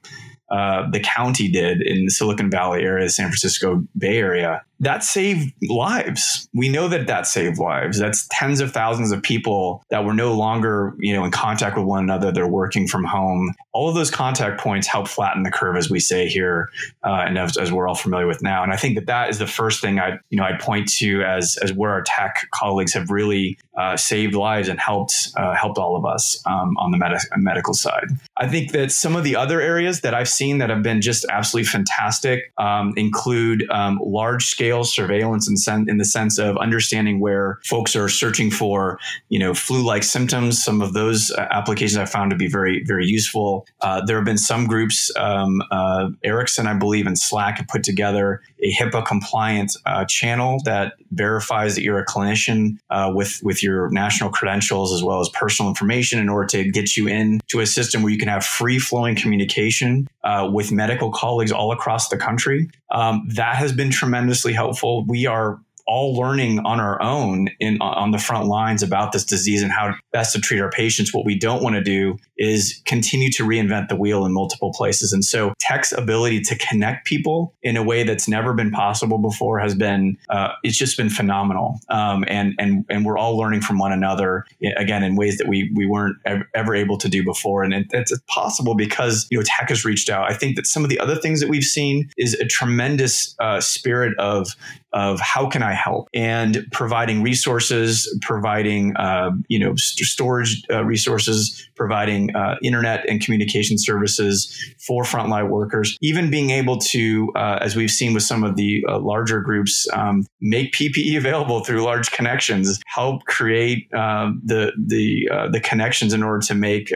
uh, 0.50 0.90
the 0.90 1.00
county 1.00 1.48
did 1.48 1.82
in 1.82 2.06
the 2.06 2.12
Silicon 2.12 2.50
Valley 2.50 2.84
area, 2.84 3.06
the 3.06 3.10
San 3.10 3.28
Francisco 3.28 3.84
Bay 3.98 4.18
Area. 4.18 4.64
That 4.82 5.04
saved 5.04 5.54
lives. 5.70 6.50
We 6.56 6.68
know 6.68 6.88
that 6.88 7.06
that 7.06 7.28
saved 7.28 7.60
lives. 7.60 8.00
That's 8.00 8.28
tens 8.32 8.60
of 8.60 8.72
thousands 8.72 9.12
of 9.12 9.22
people 9.22 9.84
that 9.92 10.04
were 10.04 10.14
no 10.14 10.34
longer, 10.34 10.96
you 11.00 11.14
know, 11.14 11.24
in 11.24 11.30
contact 11.30 11.78
with 11.78 11.86
one 11.86 12.04
another. 12.04 12.32
They're 12.32 12.48
working 12.48 12.88
from 12.88 13.04
home. 13.04 13.54
All 13.74 13.88
of 13.88 13.96
those 13.96 14.10
contact 14.10 14.60
points 14.60 14.88
help 14.88 15.08
flatten 15.08 15.44
the 15.44 15.52
curve, 15.52 15.78
as 15.78 15.92
we 15.92 16.00
say 16.00 16.28
here, 16.28 16.70
uh, 17.06 17.26
and 17.28 17.38
as, 17.38 17.58
as, 17.58 17.72
we're 17.72 17.88
all 17.88 17.96
familiar 17.96 18.26
with 18.26 18.42
now. 18.42 18.64
And 18.64 18.74
I 18.74 18.76
think 18.76 18.96
that 18.96 19.06
that 19.06 19.30
is 19.30 19.38
the 19.38 19.48
first 19.48 19.82
thing 19.82 20.00
I, 20.00 20.18
you 20.32 20.38
know, 20.38 20.44
I 20.44 20.58
point 20.60 20.90
to 20.94 21.22
as 21.22 21.58
as 21.62 21.72
where 21.72 21.92
our 21.92 22.02
tech 22.02 22.48
colleagues 22.52 22.94
have 22.94 23.12
really 23.12 23.60
uh, 23.78 23.96
saved 23.96 24.34
lives 24.34 24.68
and 24.68 24.80
helped 24.80 25.30
uh, 25.38 25.54
helped 25.54 25.78
all 25.78 25.96
of 25.96 26.06
us 26.06 26.42
um, 26.48 26.76
on 26.78 26.92
the 26.92 26.98
med- 26.98 27.18
medical 27.38 27.74
side. 27.74 28.08
I 28.38 28.48
think 28.48 28.72
that 28.72 28.92
some 28.92 29.16
of 29.16 29.24
the 29.24 29.36
other 29.36 29.62
areas 29.62 30.02
that 30.02 30.16
I've 30.16 30.28
seen 30.28 30.58
that 30.58 30.70
have 30.70 30.82
been 30.82 31.02
just 31.02 31.26
absolutely 31.30 31.68
fantastic 31.68 32.52
um, 32.58 32.94
include 32.98 33.70
um, 33.70 34.00
large 34.04 34.48
scale 34.48 34.71
surveillance 34.84 35.50
in, 35.50 35.58
sen- 35.58 35.90
in 35.90 35.98
the 35.98 36.06
sense 36.06 36.40
of 36.40 36.58
understanding 36.58 37.20
where 37.20 37.60
folks 37.66 37.96
are 37.96 38.10
searching 38.10 38.50
for, 38.50 39.00
you 39.30 39.40
know, 39.40 39.54
flu 39.54 39.84
like 39.84 40.04
symptoms. 40.04 40.64
Some 40.64 40.82
of 40.82 40.94
those 40.94 41.32
uh, 41.32 41.48
applications 41.52 41.98
I 41.98 42.06
found 42.06 42.32
to 42.32 42.38
be 42.38 42.48
very, 42.48 42.84
very 42.86 43.06
useful. 43.06 43.68
Uh, 43.82 44.04
there 44.06 44.16
have 44.16 44.26
been 44.26 44.38
some 44.38 44.66
groups, 44.68 45.12
um, 45.18 45.62
uh, 45.72 46.10
Ericsson, 46.24 46.68
I 46.68 46.74
believe, 46.74 47.08
and 47.08 47.18
Slack 47.18 47.58
have 47.58 47.68
put 47.68 47.84
together 47.84 48.42
a 48.64 48.72
HIPAA 48.74 49.06
compliant 49.06 49.76
uh, 49.86 50.06
channel 50.06 50.60
that 50.66 50.94
verifies 51.12 51.76
that 51.76 51.84
you're 51.84 52.00
a 52.00 52.06
clinician 52.06 52.78
uh, 52.90 53.12
with, 53.14 53.40
with 53.44 53.62
your 53.62 53.90
national 53.90 54.30
credentials 54.30 54.94
as 54.94 55.04
well 55.04 55.20
as 55.20 55.30
personal 55.30 55.70
information 55.70 56.20
in 56.20 56.30
order 56.30 56.48
to 56.48 56.72
get 56.72 56.96
you 56.96 57.08
into 57.08 57.60
a 57.60 57.66
system 57.66 58.02
where 58.02 58.12
you 58.12 58.18
can 58.18 58.28
have 58.28 58.46
free 58.46 58.80
flowing 58.80 59.16
communication 59.16 60.08
uh, 60.24 60.50
with 60.52 60.72
medical 60.72 61.12
colleagues 61.12 61.52
all 61.52 61.72
across 61.72 62.10
the 62.10 62.18
country. 62.18 62.70
Um, 62.92 63.28
that 63.36 63.56
has 63.56 63.74
been 63.74 63.90
tremendously 63.90 64.54
helpful. 64.54 65.06
We 65.06 65.26
are 65.26 65.60
all 65.92 66.16
learning 66.16 66.60
on 66.60 66.80
our 66.80 67.02
own 67.02 67.50
in 67.60 67.78
on 67.82 68.12
the 68.12 68.18
front 68.18 68.48
lines 68.48 68.82
about 68.82 69.12
this 69.12 69.26
disease 69.26 69.62
and 69.62 69.74
how 69.74 69.94
best 70.14 70.34
to 70.34 70.40
treat 70.40 70.62
our 70.62 70.70
patients. 70.70 71.14
What 71.14 71.26
we 71.26 71.38
don't 71.38 71.62
want 71.62 71.76
to 71.76 71.84
do 71.84 72.18
is 72.38 72.82
continue 72.86 73.30
to 73.34 73.44
reinvent 73.44 73.90
the 73.90 73.98
wheel 73.98 74.26
in 74.26 74.32
multiple 74.32 74.72
places. 74.72 75.12
And 75.12 75.24
so 75.24 75.54
tech's 75.60 75.92
ability 75.92 76.42
to 76.44 76.58
connect 76.58 77.06
people 77.06 77.54
in 77.62 77.76
a 77.76 77.84
way 77.84 78.04
that's 78.04 78.26
never 78.26 78.54
been 78.54 78.72
possible 78.72 79.18
before 79.18 79.60
has 79.60 79.76
been 79.76 80.18
uh, 80.30 80.54
it's 80.64 80.78
just 80.78 80.96
been 80.96 81.10
phenomenal. 81.10 81.78
Um, 81.90 82.24
and 82.30 82.54
and 82.58 82.86
and 82.90 83.06
we're 83.06 83.18
all 83.18 83.38
learning 83.38 83.60
from 83.60 83.78
one 83.78 83.92
another 83.92 84.46
again 84.78 85.04
in 85.04 85.18
ways 85.18 85.38
that 85.40 85.50
we 85.50 85.70
we 85.76 85.86
weren't 85.86 86.16
ever 86.56 86.74
able 86.74 86.98
to 87.00 87.10
do 87.10 87.22
before. 87.22 87.64
And 87.64 87.74
it's 87.92 88.18
possible 88.28 88.76
because 88.76 89.28
you 89.30 89.38
know 89.38 89.44
tech 89.46 89.68
has 89.68 89.84
reached 89.84 90.10
out. 90.10 90.32
I 90.32 90.36
think 90.36 90.56
that 90.56 90.68
some 90.68 90.86
of 90.86 90.90
the 90.90 91.00
other 91.00 91.18
things 91.18 91.42
that 91.42 91.50
we've 91.50 91.66
seen 91.66 92.10
is 92.18 92.34
a 92.36 92.46
tremendous 92.46 93.36
uh, 93.42 93.60
spirit 93.60 94.18
of 94.20 94.56
of 94.94 95.20
how 95.20 95.48
can 95.48 95.64
I 95.64 95.74
help? 95.74 96.10
And 96.14 96.66
providing 96.72 97.24
resources, 97.24 98.08
providing 98.22 98.96
uh, 98.98 99.32
you 99.48 99.60
know 99.60 99.76
st- 99.76 100.06
storage 100.06 100.62
uh, 100.70 100.84
resources, 100.84 101.70
providing 101.76 102.36
uh, 102.36 102.56
internet 102.64 103.08
and 103.10 103.22
communication 103.22 103.78
services 103.78 104.76
for 104.86 105.04
frontline 105.04 105.50
workers, 105.50 105.98
even 106.02 106.30
being 106.30 106.50
able 106.50 106.78
to, 106.78 107.32
uh, 107.36 107.60
as 107.62 107.76
we've 107.76 107.92
seen 107.92 108.14
with 108.14 108.24
some 108.24 108.44
of 108.44 108.56
the 108.56 108.84
uh, 108.88 109.00
larger 109.00 109.42
groups, 109.42 109.88
um, 109.94 110.26
make 110.42 110.74
PPE 110.74 111.18
available 111.18 111.64
through 111.64 111.84
large 111.84 112.12
connections, 112.12 112.82
help 112.86 113.24
create 113.26 113.88
uh, 113.94 114.32
the 114.44 114.72
the 114.78 115.30
the 115.52 115.60
connections 115.60 116.14
in 116.14 116.24
order 116.24 116.46
to 116.46 116.56
make 116.56 116.92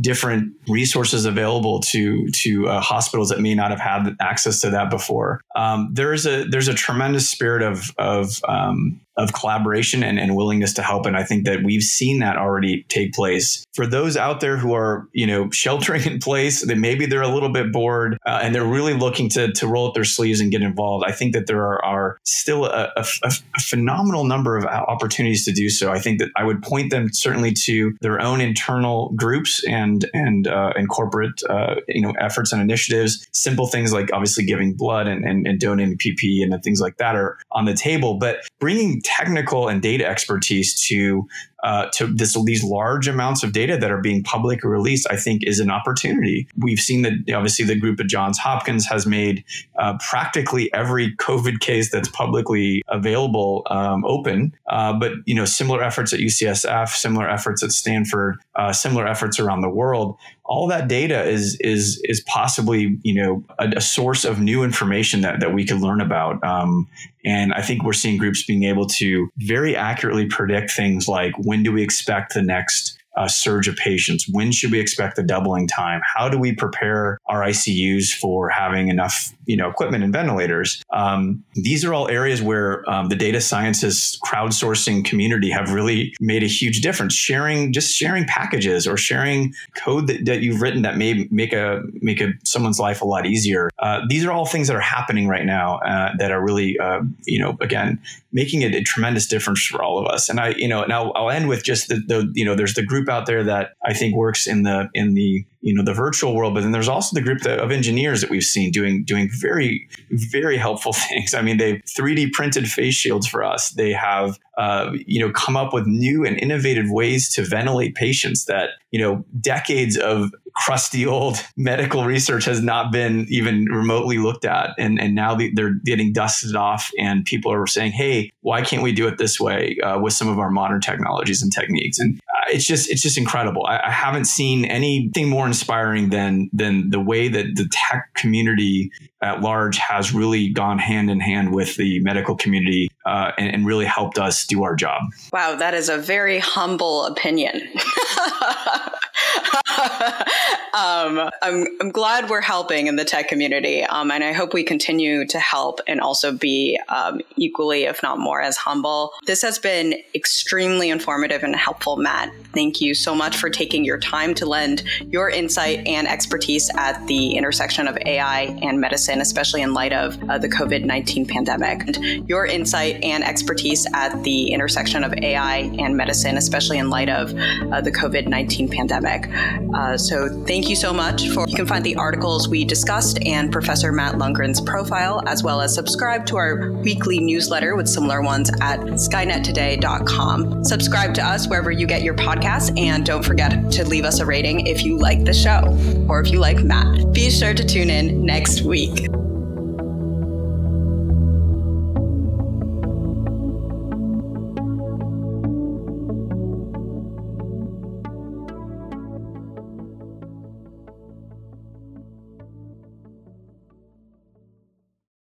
different 0.00 0.52
resources 0.68 1.24
available 1.24 1.80
to 1.80 2.28
to 2.28 2.68
uh, 2.68 2.80
hospitals 2.80 3.28
that 3.30 3.40
may 3.40 3.54
not 3.54 3.70
have 3.70 3.80
had 3.80 4.16
access 4.20 4.60
to 4.60 4.70
that 4.70 4.90
before. 4.90 5.40
Um, 5.56 5.90
there's 5.92 6.26
a 6.26 6.44
there's 6.44 6.68
a 6.68 6.74
tremendous 6.74 7.28
spirit 7.28 7.62
of 7.62 7.90
of 7.98 8.40
um, 8.48 9.00
of 9.18 9.32
collaboration 9.32 10.02
and, 10.02 10.18
and 10.18 10.36
willingness 10.36 10.72
to 10.74 10.82
help. 10.82 11.04
And 11.04 11.16
I 11.16 11.24
think 11.24 11.44
that 11.44 11.64
we've 11.64 11.82
seen 11.82 12.20
that 12.20 12.36
already 12.36 12.84
take 12.88 13.12
place. 13.12 13.64
For 13.74 13.86
those 13.86 14.16
out 14.16 14.40
there 14.40 14.56
who 14.56 14.72
are, 14.74 15.08
you 15.12 15.26
know, 15.26 15.50
sheltering 15.58 16.04
in 16.04 16.20
place, 16.20 16.64
that 16.64 16.76
maybe 16.76 17.04
they're 17.04 17.22
a 17.22 17.28
little 17.28 17.48
bit 17.50 17.72
bored 17.72 18.16
uh, 18.26 18.40
and 18.42 18.54
they're 18.54 18.64
really 18.64 18.94
looking 18.94 19.28
to, 19.30 19.52
to 19.52 19.66
roll 19.66 19.88
up 19.88 19.94
their 19.94 20.04
sleeves 20.04 20.40
and 20.40 20.50
get 20.50 20.62
involved, 20.62 21.04
I 21.06 21.12
think 21.12 21.34
that 21.34 21.46
there 21.46 21.62
are, 21.62 21.84
are 21.84 22.18
still 22.24 22.66
a, 22.66 22.92
a, 22.96 23.04
a, 23.24 23.30
phenomenal 23.60 24.24
number 24.24 24.56
of 24.56 24.64
opportunities 24.64 25.44
to 25.44 25.52
do 25.52 25.68
so. 25.68 25.90
I 25.90 25.98
think 25.98 26.20
that 26.20 26.30
I 26.36 26.44
would 26.44 26.62
point 26.62 26.90
them 26.90 27.12
certainly 27.12 27.52
to 27.64 27.94
their 28.00 28.20
own 28.20 28.40
internal 28.40 29.12
groups 29.16 29.62
and 29.66 30.04
and 30.14 30.46
uh, 30.46 30.72
and 30.76 30.88
corporate 30.88 31.42
uh, 31.48 31.76
you 31.88 32.02
know 32.02 32.12
efforts 32.20 32.52
and 32.52 32.62
initiatives. 32.62 33.26
Simple 33.32 33.66
things 33.66 33.92
like 33.92 34.10
obviously 34.12 34.44
giving 34.44 34.74
blood 34.74 35.06
and, 35.06 35.24
and, 35.24 35.46
and 35.46 35.60
donating 35.60 35.98
PPE 35.98 36.42
and 36.42 36.62
things 36.62 36.80
like 36.80 36.96
that 36.98 37.16
are 37.16 37.38
on 37.52 37.64
the 37.64 37.74
table, 37.74 38.14
but 38.14 38.38
bringing 38.60 39.00
technical 39.08 39.68
and 39.68 39.80
data 39.80 40.06
expertise 40.06 40.78
to 40.88 41.26
uh, 41.64 41.86
to 41.92 42.06
this 42.06 42.36
these 42.44 42.62
large 42.62 43.08
amounts 43.08 43.42
of 43.42 43.52
data 43.52 43.76
that 43.76 43.90
are 43.90 44.00
being 44.00 44.22
publicly 44.22 44.70
released, 44.70 45.06
I 45.10 45.16
think 45.16 45.42
is 45.44 45.58
an 45.58 45.70
opportunity. 45.70 46.46
We've 46.56 46.78
seen 46.78 47.02
that 47.02 47.12
obviously 47.34 47.64
the 47.64 47.74
group 47.74 47.98
at 47.98 48.06
Johns 48.06 48.38
Hopkins 48.38 48.86
has 48.86 49.06
made 49.06 49.44
uh, 49.78 49.98
practically 49.98 50.72
every 50.72 51.16
COVID 51.16 51.58
case 51.58 51.90
that's 51.90 52.08
publicly 52.10 52.82
available 52.88 53.66
um, 53.70 54.04
open, 54.04 54.52
uh, 54.68 54.92
but 54.92 55.12
you 55.24 55.34
know 55.34 55.44
similar 55.44 55.82
efforts 55.82 56.12
at 56.12 56.20
UCSF, 56.20 56.90
similar 56.90 57.28
efforts 57.28 57.64
at 57.64 57.72
Stanford, 57.72 58.38
uh, 58.54 58.72
similar 58.72 59.08
efforts 59.08 59.40
around 59.40 59.62
the 59.62 59.70
world 59.70 60.16
all 60.48 60.66
that 60.66 60.88
data 60.88 61.24
is 61.24 61.56
is 61.60 62.00
is 62.04 62.20
possibly 62.22 62.98
you 63.02 63.14
know 63.14 63.44
a, 63.58 63.68
a 63.76 63.80
source 63.80 64.24
of 64.24 64.40
new 64.40 64.64
information 64.64 65.20
that, 65.20 65.40
that 65.40 65.52
we 65.52 65.64
could 65.64 65.80
learn 65.80 66.00
about. 66.00 66.42
Um, 66.42 66.88
and 67.24 67.52
i 67.52 67.62
think 67.62 67.82
we're 67.82 67.92
seeing 67.92 68.16
groups 68.16 68.44
being 68.44 68.64
able 68.64 68.86
to 68.86 69.28
very 69.38 69.76
accurately 69.76 70.26
predict 70.26 70.70
things 70.70 71.08
like 71.08 71.32
when 71.38 71.62
do 71.62 71.72
we 71.72 71.82
expect 71.82 72.34
the 72.34 72.42
next 72.42 72.97
uh, 73.18 73.28
surge 73.28 73.68
of 73.68 73.76
patients? 73.76 74.26
When 74.30 74.52
should 74.52 74.70
we 74.70 74.80
expect 74.80 75.16
the 75.16 75.22
doubling 75.22 75.66
time? 75.66 76.00
How 76.14 76.28
do 76.28 76.38
we 76.38 76.54
prepare 76.54 77.18
our 77.26 77.40
ICUs 77.42 78.12
for 78.12 78.48
having 78.48 78.88
enough, 78.88 79.34
you 79.46 79.56
know, 79.56 79.68
equipment 79.68 80.04
and 80.04 80.12
ventilators? 80.12 80.82
Um, 80.92 81.42
these 81.54 81.84
are 81.84 81.92
all 81.92 82.08
areas 82.08 82.40
where 82.40 82.88
um, 82.88 83.08
the 83.08 83.16
data 83.16 83.40
scientists 83.40 84.18
crowdsourcing 84.20 85.04
community 85.04 85.50
have 85.50 85.72
really 85.72 86.14
made 86.20 86.42
a 86.44 86.46
huge 86.46 86.80
difference. 86.80 87.14
Sharing, 87.14 87.72
just 87.72 87.94
sharing 87.94 88.24
packages 88.24 88.86
or 88.86 88.96
sharing 88.96 89.52
code 89.76 90.06
that, 90.06 90.24
that 90.26 90.40
you've 90.40 90.62
written 90.62 90.82
that 90.82 90.96
may 90.96 91.26
make 91.30 91.52
a 91.52 91.82
make 91.94 92.20
a, 92.20 92.32
someone's 92.44 92.78
life 92.78 93.02
a 93.02 93.04
lot 93.04 93.26
easier. 93.26 93.70
Uh, 93.78 94.00
these 94.08 94.24
are 94.24 94.32
all 94.32 94.46
things 94.46 94.68
that 94.68 94.76
are 94.76 94.80
happening 94.80 95.28
right 95.28 95.46
now 95.46 95.78
uh, 95.78 96.10
that 96.18 96.30
are 96.32 96.42
really, 96.42 96.78
uh, 96.78 97.00
you 97.26 97.38
know, 97.38 97.56
again, 97.60 98.00
making 98.32 98.62
it 98.62 98.74
a 98.74 98.82
tremendous 98.82 99.26
difference 99.26 99.64
for 99.64 99.82
all 99.82 99.98
of 99.98 100.06
us. 100.06 100.28
And 100.28 100.40
I, 100.40 100.50
you 100.50 100.68
know, 100.68 100.84
now 100.84 101.12
I'll 101.12 101.30
end 101.30 101.48
with 101.48 101.64
just 101.64 101.88
the, 101.88 101.96
the 101.96 102.30
you 102.34 102.44
know, 102.44 102.54
there's 102.54 102.74
the 102.74 102.84
group 102.84 103.08
out 103.08 103.26
there 103.26 103.44
that 103.44 103.72
I 103.84 103.94
think 103.94 104.14
works 104.14 104.46
in 104.46 104.64
the 104.64 104.88
in 104.94 105.14
the 105.14 105.44
you 105.60 105.74
know 105.74 105.82
the 105.82 105.92
virtual 105.92 106.34
world 106.34 106.54
but 106.54 106.62
then 106.62 106.72
there's 106.72 106.88
also 106.88 107.14
the 107.14 107.20
group 107.20 107.44
of 107.44 107.72
engineers 107.72 108.20
that 108.20 108.30
we've 108.30 108.44
seen 108.44 108.70
doing 108.70 109.02
doing 109.04 109.28
very 109.40 109.88
very 110.10 110.56
helpful 110.56 110.92
things 111.08 111.34
i 111.34 111.42
mean 111.42 111.56
they've 111.56 111.82
3d 111.98 112.32
printed 112.32 112.68
face 112.68 112.94
shields 112.94 113.26
for 113.26 113.42
us 113.42 113.70
they 113.70 113.92
have 113.92 114.38
uh, 114.56 114.90
you 115.06 115.20
know 115.20 115.32
come 115.32 115.56
up 115.56 115.72
with 115.72 115.86
new 115.86 116.24
and 116.24 116.38
innovative 116.40 116.90
ways 116.90 117.28
to 117.32 117.44
ventilate 117.44 117.94
patients 117.94 118.44
that 118.46 118.70
you 118.90 119.00
know 119.00 119.24
decades 119.40 119.96
of 119.96 120.32
crusty 120.64 121.06
old 121.06 121.36
medical 121.56 122.04
research 122.04 122.44
has 122.44 122.62
not 122.62 122.92
been 122.92 123.26
even 123.28 123.64
remotely 123.66 124.18
looked 124.18 124.44
at 124.44 124.70
and 124.78 125.00
and 125.00 125.14
now 125.14 125.36
they're 125.54 125.74
getting 125.84 126.12
dusted 126.12 126.54
off 126.56 126.90
and 126.98 127.24
people 127.24 127.52
are 127.52 127.66
saying 127.66 127.92
hey 127.92 128.30
why 128.40 128.62
can't 128.62 128.82
we 128.82 128.92
do 128.92 129.06
it 129.06 129.18
this 129.18 129.38
way 129.38 129.76
uh, 129.84 129.98
with 129.98 130.12
some 130.12 130.28
of 130.28 130.38
our 130.38 130.50
modern 130.50 130.80
technologies 130.80 131.42
and 131.42 131.52
techniques 131.52 131.98
and 131.98 132.18
uh, 132.36 132.44
it's 132.48 132.66
just 132.66 132.90
it's 132.90 133.02
just 133.02 133.16
incredible 133.16 133.64
I, 133.66 133.80
I 133.84 133.90
haven't 133.90 134.24
seen 134.24 134.64
anything 134.64 135.28
more 135.28 135.46
inspiring 135.46 136.10
than 136.10 136.50
than 136.52 136.90
the 136.90 137.00
way 137.00 137.28
that 137.28 137.54
the 137.54 137.68
tech 137.70 138.10
community 138.14 138.90
at 139.22 139.40
large 139.40 139.78
has 139.78 140.14
really 140.14 140.48
gone 140.50 140.78
hand 140.78 141.10
in 141.10 141.20
hand 141.20 141.52
with 141.52 141.76
the 141.76 142.00
medical 142.00 142.36
community 142.36 142.88
uh, 143.04 143.32
and, 143.36 143.52
and, 143.52 143.66
really 143.66 143.84
helped 143.84 144.18
us 144.18 144.46
do 144.46 144.62
our 144.62 144.76
job. 144.76 145.02
Wow, 145.32 145.56
that 145.56 145.74
is 145.74 145.88
a 145.88 145.98
very 145.98 146.38
humble 146.38 147.04
opinion. 147.04 147.68
um, 150.74 151.30
I'm, 151.42 151.66
I'm 151.80 151.90
glad 151.90 152.28
we're 152.30 152.40
helping 152.40 152.86
in 152.86 152.96
the 152.96 153.04
tech 153.04 153.28
community, 153.28 153.82
um, 153.84 154.10
and 154.10 154.22
I 154.22 154.32
hope 154.32 154.54
we 154.54 154.62
continue 154.62 155.26
to 155.26 155.38
help 155.38 155.80
and 155.86 156.00
also 156.00 156.32
be 156.32 156.78
um, 156.88 157.20
equally, 157.36 157.84
if 157.84 158.02
not 158.02 158.18
more, 158.18 158.40
as 158.40 158.56
humble. 158.56 159.12
This 159.26 159.42
has 159.42 159.58
been 159.58 159.94
extremely 160.14 160.90
informative 160.90 161.42
and 161.42 161.54
helpful, 161.56 161.96
Matt. 161.96 162.30
Thank 162.52 162.80
you 162.80 162.94
so 162.94 163.14
much 163.14 163.36
for 163.36 163.50
taking 163.50 163.84
your 163.84 163.98
time 163.98 164.34
to 164.34 164.46
lend 164.46 164.82
your 165.06 165.30
insight 165.30 165.86
and 165.86 166.06
expertise 166.06 166.70
at 166.76 167.06
the 167.06 167.36
intersection 167.36 167.88
of 167.88 167.98
AI 168.04 168.58
and 168.62 168.80
medicine, 168.80 169.20
especially 169.20 169.62
in 169.62 169.74
light 169.74 169.92
of 169.92 170.18
uh, 170.28 170.38
the 170.38 170.48
COVID 170.48 170.84
19 170.84 171.26
pandemic. 171.26 171.86
And 171.86 172.28
your 172.28 172.46
insight 172.46 173.02
and 173.02 173.24
expertise 173.24 173.86
at 173.94 174.22
the 174.22 174.50
intersection 174.50 175.04
of 175.04 175.14
AI 175.14 175.70
and 175.78 175.96
medicine, 175.96 176.36
especially 176.36 176.78
in 176.78 176.90
light 176.90 177.08
of 177.08 177.34
uh, 177.72 177.80
the 177.80 177.92
COVID 177.92 178.26
19 178.28 178.68
pandemic. 178.68 179.28
Uh, 179.78 179.96
So 179.96 180.28
thank 180.44 180.68
you 180.68 180.74
so 180.74 180.92
much 180.92 181.28
for 181.28 181.46
you 181.46 181.54
can 181.54 181.66
find 181.66 181.84
the 181.84 181.94
articles 181.94 182.48
we 182.48 182.64
discussed 182.64 183.18
and 183.24 183.52
Professor 183.52 183.92
Matt 183.92 184.14
Lungren's 184.14 184.60
profile, 184.60 185.22
as 185.26 185.44
well 185.44 185.60
as 185.60 185.72
subscribe 185.72 186.26
to 186.26 186.36
our 186.36 186.72
weekly 186.72 187.20
newsletter 187.20 187.76
with 187.76 187.88
similar 187.88 188.20
ones 188.20 188.50
at 188.60 188.80
skynettoday.com. 188.80 190.64
Subscribe 190.64 191.14
to 191.14 191.24
us 191.24 191.48
wherever 191.48 191.70
you 191.70 191.86
get 191.86 192.02
your 192.02 192.14
podcasts, 192.14 192.76
and 192.76 193.06
don't 193.06 193.24
forget 193.24 193.70
to 193.70 193.84
leave 193.84 194.04
us 194.04 194.18
a 194.18 194.26
rating 194.26 194.66
if 194.66 194.84
you 194.84 194.98
like 194.98 195.24
the 195.24 195.34
show 195.34 195.62
or 196.08 196.20
if 196.20 196.32
you 196.32 196.40
like 196.40 196.58
Matt. 196.58 197.12
Be 197.12 197.30
sure 197.30 197.54
to 197.54 197.64
tune 197.64 197.90
in 197.90 198.24
next 198.24 198.62
week. 198.62 199.06